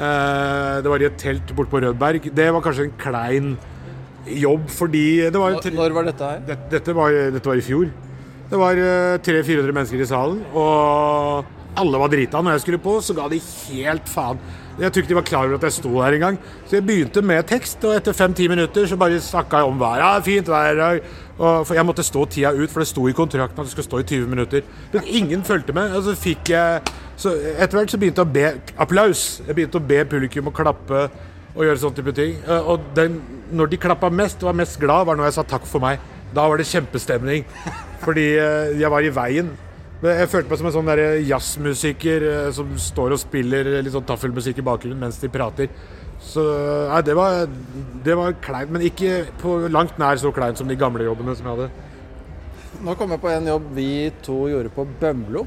Eh, 0.00 0.76
det 0.84 0.92
var 0.92 1.02
i 1.02 1.08
et 1.10 1.18
telt 1.20 1.50
borte 1.56 1.72
på 1.72 1.82
Rødberg. 1.84 2.30
Det 2.34 2.48
var 2.54 2.64
kanskje 2.64 2.88
en 2.88 2.96
klein 3.00 3.50
jobb, 4.30 4.68
fordi 4.70 5.06
det 5.32 5.40
var 5.40 5.56
Når, 5.56 5.72
når 5.74 5.96
var 5.96 6.04
dette 6.10 6.28
her? 6.30 6.42
dette, 6.46 6.70
dette, 6.70 6.94
var, 6.94 7.10
dette 7.34 7.48
var 7.50 7.58
i 7.58 7.64
fjor. 7.64 7.90
Det 8.50 8.58
var 8.58 8.78
eh, 8.78 9.18
300-400 9.22 9.72
mennesker 9.76 10.02
i 10.02 10.10
salen, 10.10 10.40
og 10.54 11.44
alle 11.78 12.00
var 12.00 12.10
drita. 12.12 12.40
Når 12.42 12.56
jeg 12.56 12.64
skulle 12.64 12.82
på, 12.82 12.96
så 13.04 13.14
ga 13.14 13.28
de 13.30 13.40
helt 13.40 14.08
faen. 14.10 14.40
Jeg 14.80 14.92
tror 14.92 15.02
ikke 15.02 15.10
de 15.10 15.16
var 15.18 15.26
klar 15.28 15.48
over 15.48 15.58
at 15.58 15.66
jeg 15.66 15.76
sto 15.76 15.90
der 15.98 16.16
engang. 16.16 16.38
Så 16.66 16.78
jeg 16.78 16.86
begynte 16.86 17.22
med 17.22 17.44
tekst, 17.48 17.82
og 17.84 17.96
etter 17.98 18.16
fem-ti 18.16 18.46
minutter 18.48 18.86
så 18.88 18.96
bare 18.96 19.20
snakka 19.20 19.60
jeg 19.60 19.68
om 19.68 19.80
været. 19.80 20.00
Ja, 20.00 20.20
fint 20.24 20.48
vær. 20.48 21.00
Og 21.40 21.66
For 21.66 21.74
jeg 21.74 21.86
måtte 21.86 22.04
stå 22.04 22.24
tida 22.24 22.52
ut, 22.52 22.70
for 22.70 22.80
det 22.80 22.88
sto 22.88 23.06
i 23.08 23.16
kontrakten 23.16 23.60
at 23.60 23.68
det 23.68 23.72
skulle 23.74 23.88
stå 23.88 24.00
i 24.00 24.08
20 24.08 24.26
minutter. 24.28 24.62
Men 24.92 25.04
ingen 25.06 25.44
fulgte 25.44 25.72
med. 25.76 25.96
Og 25.96 26.04
så 26.04 26.14
fikk 26.16 26.52
jeg 26.54 26.80
Så 27.20 27.34
etter 27.36 27.76
hvert 27.76 27.90
så 27.92 27.98
begynte 28.00 28.22
jeg 28.22 28.28
å 28.28 28.32
be 28.32 28.74
applaus. 28.80 29.42
Jeg 29.46 29.54
begynte 29.54 29.76
å 29.76 29.84
be 29.84 30.04
publikum 30.08 30.48
å 30.48 30.54
klappe 30.56 31.10
og 31.50 31.64
gjøre 31.66 31.80
sånn 31.82 31.96
type 31.98 32.14
ting. 32.16 32.38
Og 32.48 32.80
den, 32.96 33.18
når 33.52 33.72
de 33.74 33.80
klappa 33.82 34.08
mest, 34.08 34.40
og 34.40 34.48
var 34.48 34.56
mest 34.62 34.78
glad, 34.80 35.04
var 35.04 35.18
når 35.18 35.28
jeg 35.28 35.36
sa 35.36 35.44
takk 35.44 35.66
for 35.68 35.84
meg. 35.84 36.00
Da 36.32 36.46
var 36.48 36.56
det 36.56 36.68
kjempestemning. 36.70 37.44
Fordi 38.04 38.26
eh, 38.40 38.78
jeg 38.80 38.88
var 38.88 39.04
i 39.04 39.12
veien. 39.12 39.50
Jeg 40.00 40.28
følte 40.32 40.48
meg 40.48 40.60
som 40.60 40.68
en 40.70 40.74
sånn 40.78 40.90
jazzmusiker 41.28 42.22
eh, 42.24 42.50
som 42.56 42.70
står 42.80 43.12
og 43.12 43.20
spiller 43.20 43.68
litt 43.84 43.92
sånn 43.92 44.06
taffelmusikk 44.08 44.62
i 44.62 44.64
bakgrunnen 44.64 45.02
mens 45.02 45.18
de 45.20 45.28
prater. 45.32 45.68
Så 46.24 46.40
nei, 46.88 47.00
det 47.04 47.16
var, 47.16 47.46
det 48.04 48.16
var 48.16 48.36
kleint, 48.44 48.72
men 48.72 48.84
ikke 48.88 49.26
på 49.40 49.58
langt 49.72 49.98
nær 50.00 50.20
så 50.20 50.32
kleint 50.36 50.60
som 50.60 50.68
de 50.68 50.76
gamle 50.80 51.04
jobbene 51.04 51.34
som 51.36 51.48
jeg 51.48 51.56
hadde. 51.56 51.88
Nå 52.80 52.94
kom 52.96 53.12
jeg 53.12 53.20
på 53.20 53.28
en 53.28 53.48
jobb 53.50 53.66
vi 53.76 53.88
to 54.24 54.36
gjorde 54.48 54.72
på 54.72 54.86
Bømlo. 55.00 55.44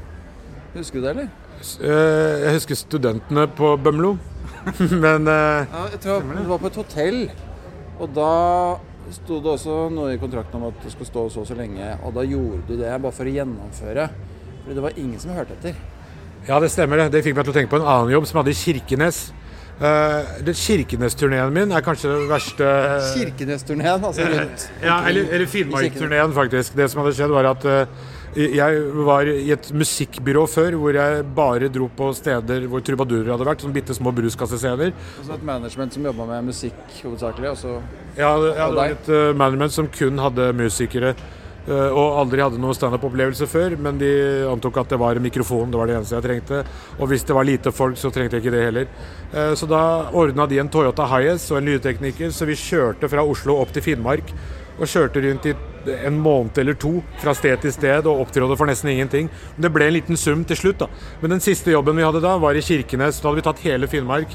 Husker 0.74 1.00
du 1.00 1.06
det, 1.06 1.14
eller? 1.14 1.32
Eh, 1.82 2.44
Jeg 2.44 2.56
husker 2.60 2.78
studentene 2.78 3.46
på 3.58 3.72
Bømlo, 3.82 4.16
men 5.04 5.30
eh, 5.30 5.66
Ja, 5.66 5.86
jeg 5.96 6.02
tror 6.04 6.26
det 6.30 6.46
var 6.50 6.62
på 6.62 6.70
et 6.70 6.78
hotell. 6.82 7.20
Og 7.98 8.10
da 8.14 8.30
sto 9.14 9.40
det 9.42 9.50
også 9.54 9.80
noe 9.94 10.14
i 10.14 10.20
kontrakten 10.22 10.58
om 10.58 10.70
at 10.70 10.78
du 10.82 10.88
skulle 10.90 11.10
stå 11.10 11.26
så 11.30 11.42
og 11.42 11.50
så 11.50 11.58
lenge. 11.58 11.90
Og 12.06 12.14
da 12.14 12.22
gjorde 12.26 12.62
du 12.70 12.78
det 12.78 12.94
bare 13.02 13.14
for 13.14 13.26
å 13.30 13.34
gjennomføre. 13.34 14.08
Fordi 14.64 14.74
det 14.74 14.82
var 14.82 14.96
ingen 14.96 15.20
som 15.20 15.36
hørte 15.36 15.56
etter. 15.58 15.76
Ja, 16.48 16.58
det 16.60 16.70
stemmer 16.72 17.00
det. 17.00 17.10
Det 17.12 17.24
fikk 17.24 17.36
meg 17.36 17.46
til 17.46 17.52
å 17.54 17.56
tenke 17.56 17.72
på 17.72 17.80
en 17.80 17.88
annen 17.88 18.12
jobb 18.12 18.28
som 18.28 18.40
hadde 18.40 18.52
i 18.52 18.58
Kirkenes. 18.58 19.26
Uh, 19.74 20.52
Kirkenes-turneen 20.54 21.50
min 21.50 21.72
er 21.74 21.82
kanskje 21.82 22.12
den 22.12 22.28
verste 22.30 22.66
Kirkenes-turneen, 23.16 24.04
altså 24.06 24.26
rundt. 24.30 24.66
Ja, 24.84 25.00
eller, 25.08 25.26
eller 25.34 25.48
Finnmark-turneen, 25.50 26.34
faktisk. 26.36 26.76
Det 26.78 26.86
som 26.92 27.02
hadde 27.02 27.14
skjedd, 27.16 27.34
var 27.34 27.48
at 27.50 27.66
uh, 27.66 28.12
Jeg 28.38 28.84
var 29.06 29.28
i 29.30 29.50
et 29.54 29.66
musikkbyrå 29.74 30.44
før 30.50 30.78
hvor 30.78 30.94
jeg 30.94 31.26
bare 31.36 31.68
dro 31.74 31.88
på 31.96 32.08
steder 32.18 32.68
hvor 32.70 32.82
trubadurer 32.86 33.32
hadde 33.34 33.48
vært. 33.50 33.64
Sånne 33.66 33.76
bitte 33.76 33.96
små 33.98 34.14
bruskassescener. 34.14 34.94
Altså 35.18 35.36
et 35.36 35.46
management 35.50 35.96
som 35.98 36.08
jobba 36.10 36.28
med 36.32 36.50
musikk 36.52 36.98
hovedsakelig, 37.00 37.54
Også, 37.56 37.78
ja, 38.16 38.34
det, 38.42 38.52
ja, 38.54 38.68
det 38.68 38.78
var 38.78 38.94
et 38.94 39.10
uh, 39.10 39.32
management 39.34 39.74
som 39.74 39.90
kun 39.90 40.22
hadde 40.22 40.52
musikere. 40.60 41.16
Uh, 41.68 41.90
og 41.90 42.18
aldri 42.22 42.42
hadde 42.44 42.60
noen 42.62 42.76
standup-opplevelse 42.76 43.48
før, 43.50 43.76
men 43.80 44.00
de 44.00 44.10
antok 44.50 44.80
at 44.82 44.94
det 44.94 45.00
var 45.00 45.20
mikrofon. 45.22 45.70
Det 45.72 45.80
var 45.80 45.90
det 45.90 45.98
eneste 45.98 46.18
jeg 46.18 46.26
trengte. 46.26 46.62
Og 46.98 47.10
hvis 47.10 47.26
det 47.28 47.36
var 47.36 47.48
lite 47.48 47.74
folk, 47.74 47.98
så 48.00 48.12
trengte 48.14 48.38
jeg 48.38 48.44
ikke 48.44 48.56
det 48.56 48.64
heller. 48.66 48.90
Uh, 49.34 49.52
så 49.58 49.68
da 49.70 49.84
ordna 50.12 50.48
de 50.50 50.60
en 50.62 50.72
Toyota 50.72 51.08
Hiace 51.14 51.52
og 51.52 51.60
en 51.60 51.72
lydtekniker, 51.72 52.34
så 52.34 52.48
vi 52.48 52.58
kjørte 52.58 53.10
fra 53.12 53.24
Oslo 53.26 53.60
opp 53.62 53.74
til 53.74 53.84
Finnmark. 53.86 54.34
Og 54.74 54.90
kjørte 54.90 55.20
rundt 55.22 55.44
i 55.46 55.52
en 56.02 56.16
måned 56.18 56.58
eller 56.58 56.74
to 56.80 56.96
fra 57.22 57.34
sted 57.36 57.60
til 57.62 57.72
sted 57.74 58.08
og 58.10 58.24
opptrådte 58.24 58.56
for 58.58 58.66
nesten 58.66 58.90
ingenting. 58.90 59.28
Men 59.54 59.66
det 59.66 59.70
ble 59.74 59.86
en 59.86 59.94
liten 59.94 60.18
sum 60.18 60.42
til 60.48 60.58
slutt, 60.58 60.82
da. 60.82 60.88
Men 61.22 61.36
den 61.36 61.44
siste 61.44 61.70
jobben 61.70 61.94
vi 62.00 62.06
hadde 62.06 62.22
da, 62.24 62.36
var 62.42 62.58
i 62.58 62.64
Kirkenes. 62.64 63.20
Da 63.20 63.28
hadde 63.28 63.38
vi 63.38 63.46
tatt 63.46 63.62
hele 63.68 63.90
Finnmark. 63.90 64.34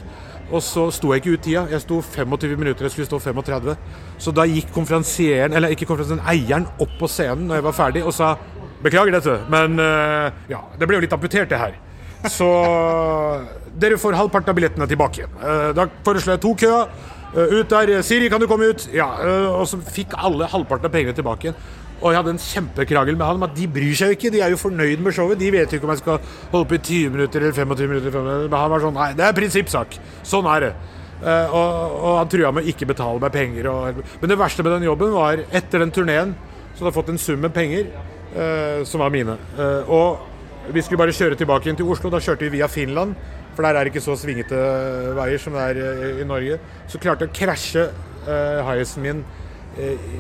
Og 0.52 0.64
så 0.66 0.88
sto 0.92 1.12
jeg 1.14 1.22
ikke 1.22 1.34
ut 1.38 1.44
tida. 1.46 1.66
Jeg 1.70 1.82
sto 1.84 2.00
25 2.02 2.56
minutter, 2.58 2.88
jeg 2.88 2.92
skulle 2.96 3.06
stå 3.10 3.20
35. 3.22 3.76
Så 4.18 4.32
da 4.34 4.46
gikk 4.50 4.72
konferansieren, 4.74 5.54
eller 5.54 5.76
ikke 5.76 5.86
konferansieren, 5.90 6.24
eieren 6.32 6.66
opp 6.82 6.96
på 7.00 7.10
scenen 7.12 7.46
når 7.50 7.60
jeg 7.60 7.68
var 7.70 7.78
ferdig 7.84 8.06
og 8.06 8.16
sa 8.18 8.36
Beklager 8.80 9.12
dette, 9.12 9.34
men 9.52 9.74
eh, 9.84 10.30
ja, 10.48 10.62
det 10.80 10.88
ble 10.88 10.96
jo 10.96 11.02
litt 11.04 11.12
amputert, 11.12 11.50
det 11.52 11.58
her. 11.60 11.74
Så 12.32 12.46
dere 13.82 13.98
får 14.00 14.16
halvparten 14.16 14.54
av 14.54 14.56
billettene 14.56 14.88
tilbake 14.88 15.20
igjen. 15.26 15.34
Eh, 15.44 15.72
Da 15.76 15.86
foreslår 16.06 16.38
jeg 16.38 16.44
to 16.46 16.54
køer. 16.62 16.88
Eh, 17.36 17.58
Ut 17.60 17.70
der. 17.76 17.92
Siri, 18.08 18.30
kan 18.32 18.40
du 18.40 18.48
komme 18.48 18.70
ut? 18.72 18.86
Ja. 18.96 19.10
Og 19.52 19.68
så 19.68 19.82
fikk 19.84 20.16
alle 20.16 20.48
halvparten 20.48 20.88
av 20.88 20.96
pengene 20.96 21.14
tilbake 21.18 21.50
igjen. 21.50 21.60
Og 22.00 22.14
jeg 22.14 22.20
hadde 22.22 22.36
en 22.36 22.44
kjempekrangel 22.44 23.18
med 23.18 23.28
han 23.28 23.40
om 23.42 23.48
at 23.48 23.56
de 23.58 23.66
bryr 23.68 23.96
seg 23.98 24.14
jo 24.14 24.20
ikke. 24.20 24.32
De 24.34 24.44
er 24.46 24.54
jo 24.54 24.62
fornøyd 24.62 25.02
med 25.04 25.16
showet. 25.16 25.40
De 25.40 25.52
vet 25.52 25.72
jo 25.72 25.80
ikke 25.80 25.90
om 25.90 25.96
jeg 25.96 26.04
skal 26.04 26.22
holde 26.54 26.70
på 26.70 26.78
i 26.78 26.84
20 26.86 27.16
minutter 27.16 27.44
eller 27.44 27.58
25 27.58 27.92
minutter. 27.92 28.08
eller 28.08 28.16
25 28.16 28.30
minutter. 28.30 28.48
Men 28.54 28.60
han 28.60 28.72
var 28.72 28.86
sånn 28.86 28.98
Nei, 29.00 29.12
det 29.18 29.28
er 29.28 29.36
prinsippsak. 29.36 30.00
Sånn 30.28 30.48
er 30.54 30.68
det. 30.68 30.74
Eh, 31.20 31.52
og, 31.52 31.96
og 32.00 32.14
han 32.22 32.30
trua 32.32 32.52
med 32.56 32.64
å 32.64 32.72
ikke 32.72 32.88
betale 32.90 33.20
meg 33.24 33.34
penger. 33.36 33.68
Og, 33.72 34.00
men 34.22 34.32
det 34.32 34.40
verste 34.40 34.64
med 34.66 34.78
den 34.78 34.88
jobben 34.88 35.12
var 35.16 35.44
etter 35.50 35.84
den 35.84 35.94
turneen 35.96 36.36
så 36.70 36.86
hadde 36.86 36.92
jeg 36.94 37.00
fått 37.02 37.12
en 37.12 37.20
sum 37.20 37.42
med 37.44 37.52
penger 37.56 37.90
eh, 37.90 38.86
som 38.88 39.04
var 39.04 39.12
mine. 39.12 39.36
Eh, 39.60 39.92
og 39.92 40.72
vi 40.72 40.84
skulle 40.86 41.02
bare 41.02 41.16
kjøre 41.16 41.36
tilbake 41.40 41.68
inn 41.68 41.80
til 41.80 41.90
Oslo. 41.92 42.12
Da 42.14 42.22
kjørte 42.24 42.48
vi 42.48 42.60
via 42.60 42.70
Finland. 42.72 43.18
For 43.58 43.66
der 43.66 43.76
er 43.76 43.84
det 43.84 43.92
ikke 43.92 44.06
så 44.06 44.16
svingete 44.16 44.60
veier 45.18 45.42
som 45.42 45.58
det 45.58 45.66
er 45.74 46.20
i 46.22 46.28
Norge. 46.28 46.60
Så 46.88 47.02
klarte 47.02 47.26
jeg 47.26 47.34
å 47.34 47.36
krasje 47.36 47.90
uh, 48.30 48.62
Hiacen 48.70 49.04
min 49.04 49.24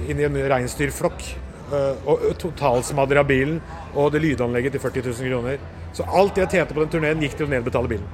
inn 0.09 0.19
i 0.19 0.25
en 0.27 0.35
reinsdyrflokk. 0.51 1.23
Eh, 1.73 2.07
og 2.09 2.25
totalsmadra 2.41 3.23
bilen 3.27 3.59
og 3.93 4.11
det 4.13 4.21
lydanlegget 4.23 4.75
til 4.75 4.81
40 4.81 5.05
000 5.09 5.33
kroner. 5.33 5.57
Så 5.93 6.05
alt 6.05 6.37
jeg 6.37 6.49
tjente 6.49 6.73
på 6.75 6.83
den 6.83 6.91
turneen, 6.93 7.21
gikk 7.23 7.37
til 7.37 7.47
å 7.47 7.53
nedbetale 7.53 7.89
bilen. 7.91 8.09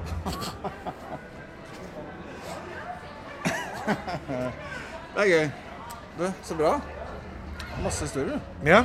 Det 5.16 5.22
er 5.22 5.28
gøy. 5.30 5.50
Du, 6.18 6.24
så 6.44 6.54
bra. 6.58 6.72
Masse 7.84 8.04
historier. 8.04 8.40
Ja. 8.64 8.82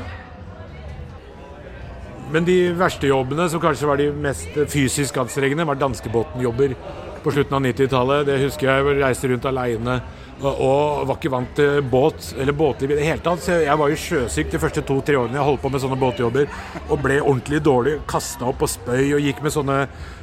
Men 2.31 2.45
de 2.47 2.57
verste 2.79 3.09
jobbene, 3.09 3.49
som 3.51 3.59
kanskje 3.63 3.87
var 3.89 3.99
de 3.99 4.11
mest 4.15 4.55
fysisk 4.71 5.17
anstrengende, 5.19 5.65
var 5.67 5.79
danskebåtenjobber 5.79 6.75
på 7.23 7.33
slutten 7.35 7.57
av 7.57 7.65
90-tallet. 7.65 8.25
Det 8.29 8.37
husker 8.45 8.69
jeg 8.69 8.85
jeg 8.87 9.01
reiste 9.01 9.31
rundt 9.31 9.47
aleine 9.49 9.97
og, 10.47 11.07
var 11.07 11.17
ikke 11.17 11.31
vant 11.33 11.51
til 11.57 11.81
båt 11.91 12.31
eller 12.39 12.55
båtliv 12.57 12.93
i 12.93 12.97
det 12.99 13.07
hele 13.07 13.23
tatt. 13.23 13.43
Så 13.43 13.59
jeg 13.63 13.77
var 13.79 13.91
jo 13.91 13.99
sjøsyk 13.99 14.51
de 14.53 14.61
første 14.61 14.83
to-tre 14.87 15.19
årene 15.19 15.39
jeg 15.39 15.47
holdt 15.47 15.63
på 15.63 15.71
med 15.73 15.83
sånne 15.83 15.99
båtjobber. 16.01 16.49
Og 16.87 17.03
ble 17.03 17.19
ordentlig 17.21 17.61
dårlig. 17.65 17.97
Kasta 18.09 18.49
opp 18.49 18.65
og 18.65 18.71
spøy 18.71 19.13
og 19.17 19.23
gikk 19.25 19.43
med 19.45 19.55
sånne, 19.55 19.77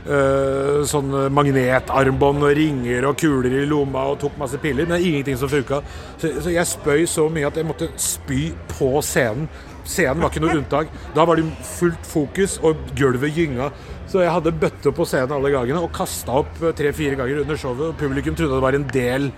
øh, 0.06 0.82
sånne 0.88 1.28
magnetarmbånd 1.34 2.46
og 2.48 2.54
ringer 2.58 3.08
og 3.08 3.18
kuler 3.20 3.60
i 3.62 3.66
lomma 3.68 4.08
og 4.12 4.20
tok 4.25 4.38
masse 4.40 4.60
piller. 4.62 4.88
Men 4.88 5.04
ingenting 5.04 5.38
som 5.40 5.52
funka. 5.52 5.82
Så, 6.18 6.34
så 6.42 6.54
jeg 6.54 6.72
spøy 6.72 7.06
så 7.08 7.28
mye 7.32 7.50
at 7.50 7.58
jeg 7.58 7.68
måtte 7.68 7.92
spy 8.02 8.48
på 8.75 8.96
scenen. 9.06 9.48
Scenen 9.88 10.20
var 10.20 10.28
ikke 10.28 10.42
noe 10.44 10.58
unntak. 10.58 10.90
Da 11.16 11.25
var 11.25 11.38
det 11.38 11.46
fullt 11.64 12.04
fokus, 12.04 12.58
og 12.60 12.90
gulvet 12.98 13.32
gynga. 13.37 13.70
Så 14.08 14.22
jeg 14.22 14.32
hadde 14.32 14.54
bøtte 14.56 14.92
på 14.92 15.04
scenen 15.08 15.34
alle 15.37 15.52
gangene 15.52 15.80
og 15.84 15.92
kasta 15.96 16.40
opp 16.42 16.60
tre-fire 16.76 17.16
ganger 17.18 17.42
under 17.42 17.60
showet. 17.60 17.90
Og 17.90 18.00
publikum 18.00 18.37
trodde 18.37 18.56
det 18.56 18.64
var 18.64 18.76
en 18.76 18.88
del 18.92 19.30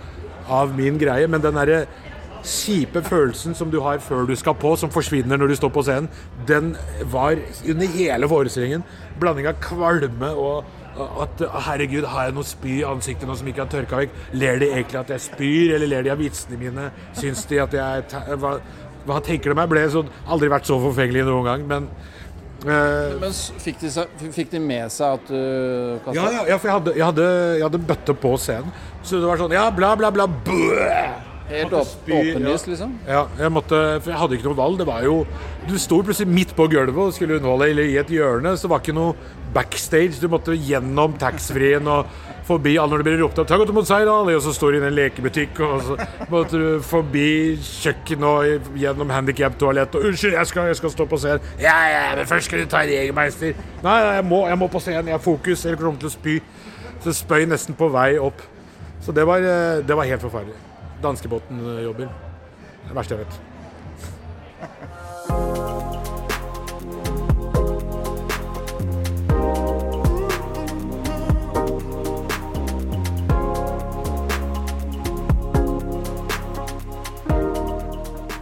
av 0.48 0.72
min 0.76 0.98
greie, 1.00 1.28
men 1.30 1.42
den 1.44 1.58
derre 1.58 1.84
kjipe 2.46 3.02
følelsen 3.04 3.54
som 3.54 3.70
du 3.70 3.80
har 3.84 4.00
før 4.00 4.26
du 4.28 4.34
skal 4.38 4.56
på, 4.56 4.72
som 4.80 4.92
forsvinner 4.92 5.36
når 5.36 5.52
du 5.52 5.56
står 5.58 5.72
på 5.74 5.84
scenen, 5.84 6.08
den 6.48 6.74
var 7.12 7.36
under 7.68 7.96
hele 7.96 8.28
forestillingen. 8.28 8.84
Blanding 9.20 9.50
av 9.50 9.58
kvalme 9.60 10.30
og 10.32 10.76
at 11.00 11.42
herregud, 11.66 12.04
har 12.08 12.28
jeg 12.28 12.36
noe 12.36 12.46
spy 12.46 12.80
i 12.80 12.86
ansiktet 12.86 13.28
nå 13.28 13.36
som 13.38 13.48
ikke 13.48 13.64
har 13.64 13.72
tørka 13.72 14.00
vekk? 14.02 14.16
Ler 14.40 14.60
de 14.60 14.70
egentlig 14.72 15.00
at 15.00 15.12
jeg 15.14 15.26
spyr, 15.28 15.74
eller 15.76 15.88
ler 15.88 16.06
de 16.06 16.12
av 16.12 16.20
vitsene 16.20 16.58
mine? 16.60 16.88
Syns 17.16 17.44
de 17.48 17.60
at 17.62 17.76
jeg 17.76 18.24
hva, 18.42 18.56
hva 19.08 19.20
tenker 19.24 19.52
de 19.52 19.58
meg? 19.60 19.70
Ble 19.70 19.84
sånn, 19.92 20.10
aldri 20.28 20.50
vært 20.52 20.68
så 20.68 20.80
forfengelig 20.82 21.24
noen 21.28 21.46
gang, 21.46 21.68
men 21.70 21.88
Men 22.66 23.32
fikk 23.62 23.80
de, 23.80 24.04
fikk 24.34 24.50
de 24.52 24.60
med 24.60 24.92
seg 24.92 25.16
at 25.16 25.30
du 25.32 26.00
kasta 26.04 26.16
ja, 26.18 26.26
ja, 26.34 26.44
ja, 26.50 26.58
for 26.60 26.68
jeg 26.68 26.76
hadde, 26.76 26.94
jeg, 26.98 27.06
hadde, 27.06 27.26
jeg 27.56 27.64
hadde 27.64 27.82
bøtte 27.88 28.16
på 28.20 28.34
scenen. 28.42 28.74
Så 29.00 29.22
det 29.22 29.30
var 29.30 29.40
sånn 29.40 29.56
Ja, 29.56 29.66
bla, 29.72 29.94
bla, 29.96 30.12
bla. 30.12 30.28
Bøh! 30.28 31.28
Helt 31.50 31.72
åpenlyst, 31.74 32.66
ja. 32.66 32.70
liksom? 32.70 32.90
Ja, 33.08 33.24
jeg 33.40 33.50
måtte 33.50 33.78
For 33.98 34.12
jeg 34.12 34.20
hadde 34.20 34.36
ikke 34.38 34.48
noe 34.50 34.58
valg. 34.60 34.78
Det 34.78 34.86
var 34.86 35.02
jo 35.02 35.16
Du 35.66 35.74
sto 35.82 35.98
plutselig 36.04 36.30
midt 36.30 36.54
på 36.58 36.68
gulvet 36.70 37.00
og 37.08 37.14
skulle 37.16 37.40
underholde, 37.40 37.70
eller 37.72 37.90
i 37.90 37.96
et 38.00 38.12
hjørne, 38.12 38.54
så 38.56 38.68
det 38.68 38.72
var 38.74 38.84
ikke 38.84 38.96
noe 38.96 39.16
backstage. 39.54 40.20
Du 40.20 40.28
måtte 40.30 40.54
gjennom 40.54 41.16
taxfree-en 41.18 41.90
og 41.90 42.12
forbi 42.50 42.76
alle 42.80 42.94
når 42.94 43.02
det 43.02 43.06
blir 43.08 43.22
ropt 43.24 43.40
opp 43.40 43.48
'Ta 43.48 43.58
godt 43.60 43.72
imot 43.72 43.88
seg, 43.88 44.04
da!' 44.08 44.18
Og 44.20 44.42
så 44.42 44.52
står 44.54 44.70
du 44.70 44.78
i 44.78 44.86
en 44.86 44.94
lekebutikk, 44.94 45.60
og 45.66 45.82
så 45.86 45.96
måtte 46.30 46.60
du 46.60 46.68
forbi 46.82 47.56
kjøkken 47.62 48.26
og 48.26 48.70
gjennom 48.76 49.10
handikap-toalett 49.10 49.94
og 49.94 50.04
'Unnskyld, 50.04 50.34
jeg 50.38 50.46
skal, 50.46 50.66
jeg 50.66 50.76
skal 50.76 50.90
stå 50.90 51.04
på 51.04 51.16
scenen.' 51.16 51.40
'Ja, 51.60 51.78
ja, 51.94 52.16
men 52.16 52.26
først 52.26 52.50
skal 52.50 52.60
du 52.60 52.66
ta 52.66 52.82
en 52.82 52.90
Jegermeister.' 52.90 53.54
Nei, 53.82 54.00
nei, 54.04 54.14
jeg 54.14 54.24
må, 54.24 54.46
jeg 54.48 54.58
må 54.58 54.66
på 54.66 54.80
scenen. 54.80 55.06
Jeg 55.06 55.14
har 55.14 55.24
fokus, 55.24 55.64
eller 55.64 55.76
kommer 55.76 56.00
til 56.00 56.08
å 56.08 56.12
spy. 56.12 56.40
Så 57.00 57.12
spøy 57.16 57.46
nesten 57.48 57.74
på 57.74 57.88
vei 57.88 58.18
opp. 58.20 58.42
Så 59.00 59.12
det 59.12 59.26
var, 59.26 59.38
eh, 59.38 59.80
det 59.86 59.96
var 59.96 60.04
helt 60.04 60.20
forferdelig. 60.20 60.56
Danskebåten-jobber. 61.02 62.08
Det 62.88 62.96
verste 62.96 63.14
jeg 63.16 63.24
vet. 63.24 63.40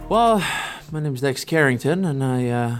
Well, 0.09 0.43
my 0.91 1.01
name's 1.01 1.21
Dex 1.21 1.45
Carrington, 1.45 2.03
and 2.03 2.23
I, 2.23 2.47
uh, 2.47 2.79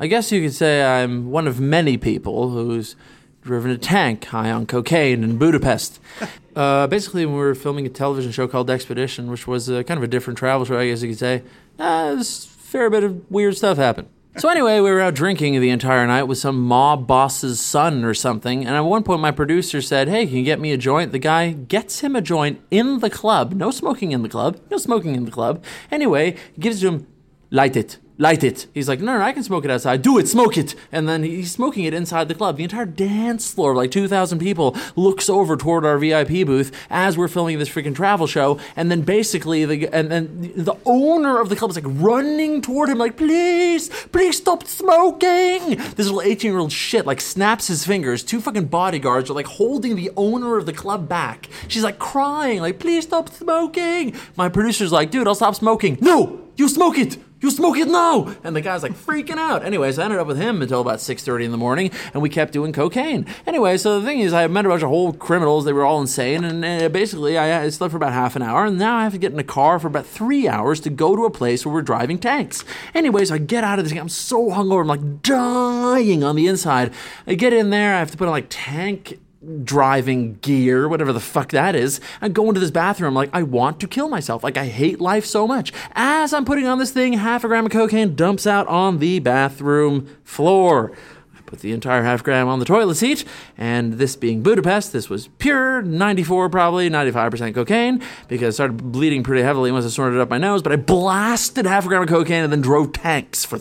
I 0.00 0.08
guess 0.08 0.32
you 0.32 0.42
could 0.42 0.52
say 0.52 0.82
I'm 0.82 1.30
one 1.30 1.46
of 1.46 1.60
many 1.60 1.96
people 1.96 2.50
who's 2.50 2.96
driven 3.42 3.70
a 3.70 3.78
tank 3.78 4.24
high 4.24 4.50
on 4.50 4.66
cocaine 4.66 5.22
in 5.22 5.38
Budapest. 5.38 6.00
uh, 6.56 6.88
basically, 6.88 7.24
we 7.24 7.34
were 7.34 7.54
filming 7.54 7.86
a 7.86 7.88
television 7.88 8.32
show 8.32 8.48
called 8.48 8.68
Expedition, 8.68 9.30
which 9.30 9.46
was 9.46 9.70
uh, 9.70 9.84
kind 9.84 9.96
of 9.96 10.02
a 10.02 10.08
different 10.08 10.36
travel 10.36 10.66
show, 10.66 10.76
I 10.76 10.88
guess 10.88 11.02
you 11.02 11.10
could 11.10 11.20
say, 11.20 11.44
uh, 11.78 12.16
this 12.16 12.46
fair 12.46 12.90
bit 12.90 13.04
of 13.04 13.30
weird 13.30 13.56
stuff 13.56 13.76
happened. 13.76 14.08
So 14.36 14.48
anyway, 14.48 14.80
we 14.80 14.90
were 14.90 15.00
out 15.00 15.14
drinking 15.14 15.60
the 15.60 15.70
entire 15.70 16.04
night 16.08 16.24
with 16.24 16.38
some 16.38 16.60
mob 16.60 17.06
boss's 17.06 17.60
son 17.60 18.04
or 18.04 18.14
something, 18.14 18.66
and 18.66 18.74
at 18.74 18.80
one 18.80 19.04
point 19.04 19.20
my 19.20 19.30
producer 19.30 19.80
said, 19.80 20.08
"Hey, 20.08 20.26
can 20.26 20.36
you 20.36 20.42
get 20.42 20.58
me 20.58 20.72
a 20.72 20.76
joint?" 20.76 21.12
The 21.12 21.20
guy 21.20 21.52
gets 21.52 22.00
him 22.00 22.16
a 22.16 22.20
joint 22.20 22.58
in 22.72 22.98
the 22.98 23.10
club. 23.10 23.52
No 23.52 23.70
smoking 23.70 24.10
in 24.10 24.22
the 24.22 24.28
club. 24.28 24.58
No 24.72 24.76
smoking 24.76 25.14
in 25.14 25.24
the 25.24 25.30
club. 25.30 25.62
Anyway, 25.88 26.34
gives 26.58 26.82
him 26.82 27.06
light 27.52 27.76
it. 27.76 27.98
Light 28.16 28.44
it. 28.44 28.68
He's 28.72 28.88
like, 28.88 29.00
no, 29.00 29.18
no, 29.18 29.24
I 29.24 29.32
can 29.32 29.42
smoke 29.42 29.64
it 29.64 29.72
outside. 29.72 30.00
Do 30.00 30.18
it, 30.18 30.28
smoke 30.28 30.56
it. 30.56 30.76
And 30.92 31.08
then 31.08 31.24
he's 31.24 31.50
smoking 31.50 31.82
it 31.82 31.92
inside 31.92 32.28
the 32.28 32.34
club. 32.34 32.56
The 32.56 32.62
entire 32.62 32.86
dance 32.86 33.52
floor 33.52 33.74
like 33.74 33.90
2,000 33.90 34.38
people 34.38 34.76
looks 34.94 35.28
over 35.28 35.56
toward 35.56 35.84
our 35.84 35.98
VIP 35.98 36.46
booth 36.46 36.70
as 36.90 37.18
we're 37.18 37.26
filming 37.26 37.58
this 37.58 37.68
freaking 37.68 37.94
travel 37.94 38.28
show. 38.28 38.60
And 38.76 38.88
then 38.88 39.00
basically, 39.00 39.64
the 39.64 39.88
and 39.88 40.12
then 40.12 40.52
the 40.54 40.76
owner 40.86 41.40
of 41.40 41.48
the 41.48 41.56
club 41.56 41.72
is 41.72 41.76
like 41.76 41.86
running 41.88 42.62
toward 42.62 42.88
him, 42.88 42.98
like, 42.98 43.16
please, 43.16 43.88
please 43.88 44.36
stop 44.36 44.64
smoking. 44.64 45.76
This 45.96 46.06
little 46.06 46.22
18 46.22 46.52
year 46.52 46.60
old 46.60 46.70
shit 46.70 47.06
like 47.06 47.20
snaps 47.20 47.66
his 47.66 47.84
fingers. 47.84 48.22
Two 48.22 48.40
fucking 48.40 48.66
bodyguards 48.66 49.28
are 49.28 49.34
like 49.34 49.46
holding 49.46 49.96
the 49.96 50.12
owner 50.16 50.56
of 50.56 50.66
the 50.66 50.72
club 50.72 51.08
back. 51.08 51.48
She's 51.66 51.82
like 51.82 51.98
crying, 51.98 52.60
like, 52.60 52.78
please 52.78 53.02
stop 53.02 53.28
smoking. 53.30 54.14
My 54.36 54.48
producer's 54.48 54.92
like, 54.92 55.10
dude, 55.10 55.26
I'll 55.26 55.34
stop 55.34 55.56
smoking. 55.56 55.98
No, 56.00 56.40
you 56.56 56.68
smoke 56.68 56.96
it. 56.96 57.18
You 57.40 57.50
smoke 57.50 57.76
it 57.76 57.88
now! 57.88 58.34
And 58.42 58.56
the 58.56 58.62
guy's 58.62 58.82
like 58.82 58.94
freaking 58.94 59.36
out. 59.36 59.64
Anyways, 59.64 59.98
I 59.98 60.04
ended 60.04 60.18
up 60.18 60.26
with 60.26 60.38
him 60.38 60.62
until 60.62 60.80
about 60.80 61.00
6.30 61.00 61.44
in 61.44 61.50
the 61.50 61.58
morning, 61.58 61.90
and 62.14 62.22
we 62.22 62.30
kept 62.30 62.52
doing 62.52 62.72
cocaine. 62.72 63.26
Anyway, 63.46 63.76
so 63.76 64.00
the 64.00 64.06
thing 64.06 64.20
is, 64.20 64.32
I 64.32 64.46
met 64.46 64.64
a 64.64 64.68
bunch 64.68 64.82
of 64.82 64.88
whole 64.88 65.12
criminals. 65.12 65.64
They 65.64 65.72
were 65.74 65.84
all 65.84 66.00
insane, 66.00 66.42
and 66.44 66.64
uh, 66.64 66.88
basically, 66.88 67.36
I, 67.36 67.64
I 67.64 67.68
slept 67.68 67.90
for 67.90 67.98
about 67.98 68.12
half 68.12 68.34
an 68.34 68.42
hour, 68.42 68.64
and 68.64 68.78
now 68.78 68.96
I 68.96 69.02
have 69.02 69.12
to 69.12 69.18
get 69.18 69.32
in 69.32 69.38
a 69.38 69.44
car 69.44 69.78
for 69.78 69.88
about 69.88 70.06
three 70.06 70.48
hours 70.48 70.80
to 70.80 70.90
go 70.90 71.16
to 71.16 71.24
a 71.26 71.30
place 71.30 71.66
where 71.66 71.74
we're 71.74 71.82
driving 71.82 72.18
tanks. 72.18 72.64
Anyways, 72.94 73.30
I 73.30 73.38
get 73.38 73.62
out 73.62 73.78
of 73.78 73.84
this. 73.84 73.98
I'm 73.98 74.08
so 74.08 74.48
hungover. 74.48 74.80
I'm 74.80 74.86
like 74.86 75.22
dying 75.22 76.24
on 76.24 76.36
the 76.36 76.46
inside. 76.46 76.94
I 77.26 77.34
get 77.34 77.52
in 77.52 77.70
there. 77.70 77.94
I 77.94 77.98
have 77.98 78.10
to 78.12 78.16
put 78.16 78.26
on 78.26 78.32
like 78.32 78.46
tank 78.48 79.18
driving 79.62 80.34
gear, 80.34 80.88
whatever 80.88 81.12
the 81.12 81.20
fuck 81.20 81.50
that 81.50 81.74
is, 81.74 82.00
and 82.20 82.34
go 82.34 82.48
into 82.48 82.60
this 82.60 82.70
bathroom 82.70 83.14
like 83.14 83.30
I 83.32 83.42
want 83.42 83.80
to 83.80 83.88
kill 83.88 84.08
myself. 84.08 84.44
Like 84.44 84.56
I 84.56 84.66
hate 84.66 85.00
life 85.00 85.24
so 85.26 85.46
much. 85.46 85.72
As 85.92 86.32
I'm 86.32 86.44
putting 86.44 86.66
on 86.66 86.78
this 86.78 86.90
thing, 86.90 87.14
half 87.14 87.44
a 87.44 87.48
gram 87.48 87.66
of 87.66 87.72
cocaine 87.72 88.14
dumps 88.14 88.46
out 88.46 88.66
on 88.68 88.98
the 88.98 89.18
bathroom 89.18 90.08
floor. 90.24 90.92
I 91.36 91.40
put 91.42 91.60
the 91.60 91.72
entire 91.72 92.02
half 92.02 92.22
gram 92.22 92.48
on 92.48 92.58
the 92.58 92.64
toilet 92.64 92.96
seat, 92.96 93.24
and 93.58 93.94
this 93.94 94.16
being 94.16 94.42
Budapest, 94.42 94.92
this 94.92 95.08
was 95.10 95.28
pure 95.38 95.82
94, 95.82 96.48
probably 96.48 96.88
95% 96.88 97.54
cocaine 97.54 98.02
because 98.28 98.54
I 98.54 98.56
started 98.56 98.92
bleeding 98.92 99.22
pretty 99.22 99.42
heavily 99.42 99.70
once 99.72 99.84
I 99.84 99.88
snorted 99.88 100.16
it 100.16 100.20
up 100.20 100.30
my 100.30 100.38
nose. 100.38 100.62
But 100.62 100.72
I 100.72 100.76
blasted 100.76 101.66
half 101.66 101.84
a 101.84 101.88
gram 101.88 102.02
of 102.02 102.08
cocaine 102.08 102.44
and 102.44 102.52
then 102.52 102.60
drove 102.60 102.92
tanks 102.92 103.44
for 103.44 103.60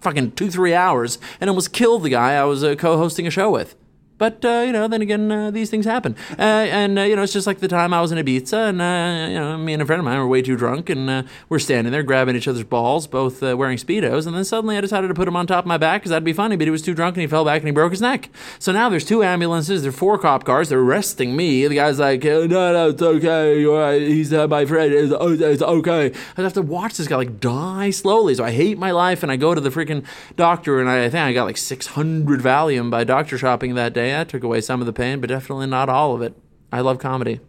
fucking 0.00 0.32
two, 0.32 0.50
three 0.50 0.74
hours 0.74 1.18
and 1.40 1.48
almost 1.50 1.72
killed 1.72 2.02
the 2.02 2.08
guy 2.10 2.34
I 2.34 2.44
was 2.44 2.64
uh, 2.64 2.74
co 2.74 2.96
hosting 2.96 3.26
a 3.26 3.30
show 3.30 3.50
with. 3.50 3.76
But 4.20 4.44
uh, 4.44 4.64
you 4.66 4.72
know, 4.72 4.86
then 4.86 5.00
again, 5.00 5.32
uh, 5.32 5.50
these 5.50 5.70
things 5.70 5.86
happen, 5.86 6.14
uh, 6.38 6.42
and 6.42 6.98
uh, 6.98 7.02
you 7.04 7.16
know, 7.16 7.22
it's 7.22 7.32
just 7.32 7.46
like 7.46 7.60
the 7.60 7.68
time 7.68 7.94
I 7.94 8.02
was 8.02 8.12
in 8.12 8.18
Ibiza, 8.18 8.68
and 8.68 8.82
uh, 8.82 9.28
you 9.30 9.38
know, 9.40 9.56
me 9.56 9.72
and 9.72 9.80
a 9.80 9.86
friend 9.86 9.98
of 9.98 10.04
mine 10.04 10.18
were 10.18 10.28
way 10.28 10.42
too 10.42 10.58
drunk, 10.58 10.90
and 10.90 11.08
uh, 11.08 11.22
we're 11.48 11.58
standing 11.58 11.90
there 11.90 12.02
grabbing 12.02 12.36
each 12.36 12.46
other's 12.46 12.64
balls, 12.64 13.06
both 13.06 13.40
wearing 13.40 13.78
speedos, 13.78 14.26
and 14.26 14.36
then 14.36 14.44
suddenly 14.44 14.76
I 14.76 14.82
decided 14.82 15.08
to 15.08 15.14
put 15.14 15.26
him 15.26 15.36
on 15.36 15.46
top 15.46 15.64
of 15.64 15.68
my 15.68 15.78
back 15.78 16.02
because 16.02 16.10
that'd 16.10 16.22
be 16.22 16.34
funny, 16.34 16.56
but 16.56 16.66
he 16.66 16.70
was 16.70 16.82
too 16.82 16.92
drunk 16.92 17.16
and 17.16 17.22
he 17.22 17.28
fell 17.28 17.46
back 17.46 17.62
and 17.62 17.68
he 17.68 17.72
broke 17.72 17.92
his 17.92 18.02
neck. 18.02 18.28
So 18.58 18.72
now 18.72 18.90
there's 18.90 19.06
two 19.06 19.22
ambulances, 19.24 19.80
there 19.80 19.88
are 19.88 19.92
four 19.92 20.18
cop 20.18 20.44
cars, 20.44 20.68
they're 20.68 20.80
arresting 20.80 21.34
me. 21.34 21.66
The 21.66 21.76
guy's 21.76 21.98
like, 21.98 22.22
"Uh, 22.22 22.46
no, 22.46 22.72
no, 22.74 22.90
it's 22.90 23.00
okay, 23.00 23.64
right. 23.64 24.02
he's 24.02 24.30
my 24.32 24.66
friend, 24.66 24.92
it's, 24.92 25.14
oh, 25.18 25.32
it's 25.32 25.62
okay. 25.62 26.12
I 26.36 26.42
have 26.42 26.52
to 26.52 26.62
watch 26.62 26.98
this 26.98 27.08
guy 27.08 27.16
like 27.16 27.40
die 27.40 27.88
slowly, 27.88 28.34
so 28.34 28.44
I 28.44 28.50
hate 28.50 28.76
my 28.76 28.90
life, 28.90 29.22
and 29.22 29.32
I 29.32 29.36
go 29.36 29.54
to 29.54 29.62
the 29.62 29.70
freaking 29.70 30.04
doctor, 30.36 30.78
and 30.78 30.90
I, 30.90 31.04
I 31.06 31.08
think 31.08 31.22
I 31.22 31.32
got 31.32 31.44
like 31.44 31.56
600 31.56 32.40
Valium 32.40 32.90
by 32.90 33.04
doctor 33.04 33.38
shopping 33.38 33.76
that 33.76 33.94
day. 33.94 34.09
That 34.10 34.28
took 34.28 34.44
away 34.44 34.60
some 34.60 34.80
of 34.80 34.86
the 34.86 34.92
pain, 34.92 35.20
but 35.20 35.28
definitely 35.28 35.66
not 35.66 35.88
all 35.88 36.14
of 36.14 36.22
it. 36.22 36.34
I 36.72 36.80
love 36.80 36.98
comedy. 36.98 37.40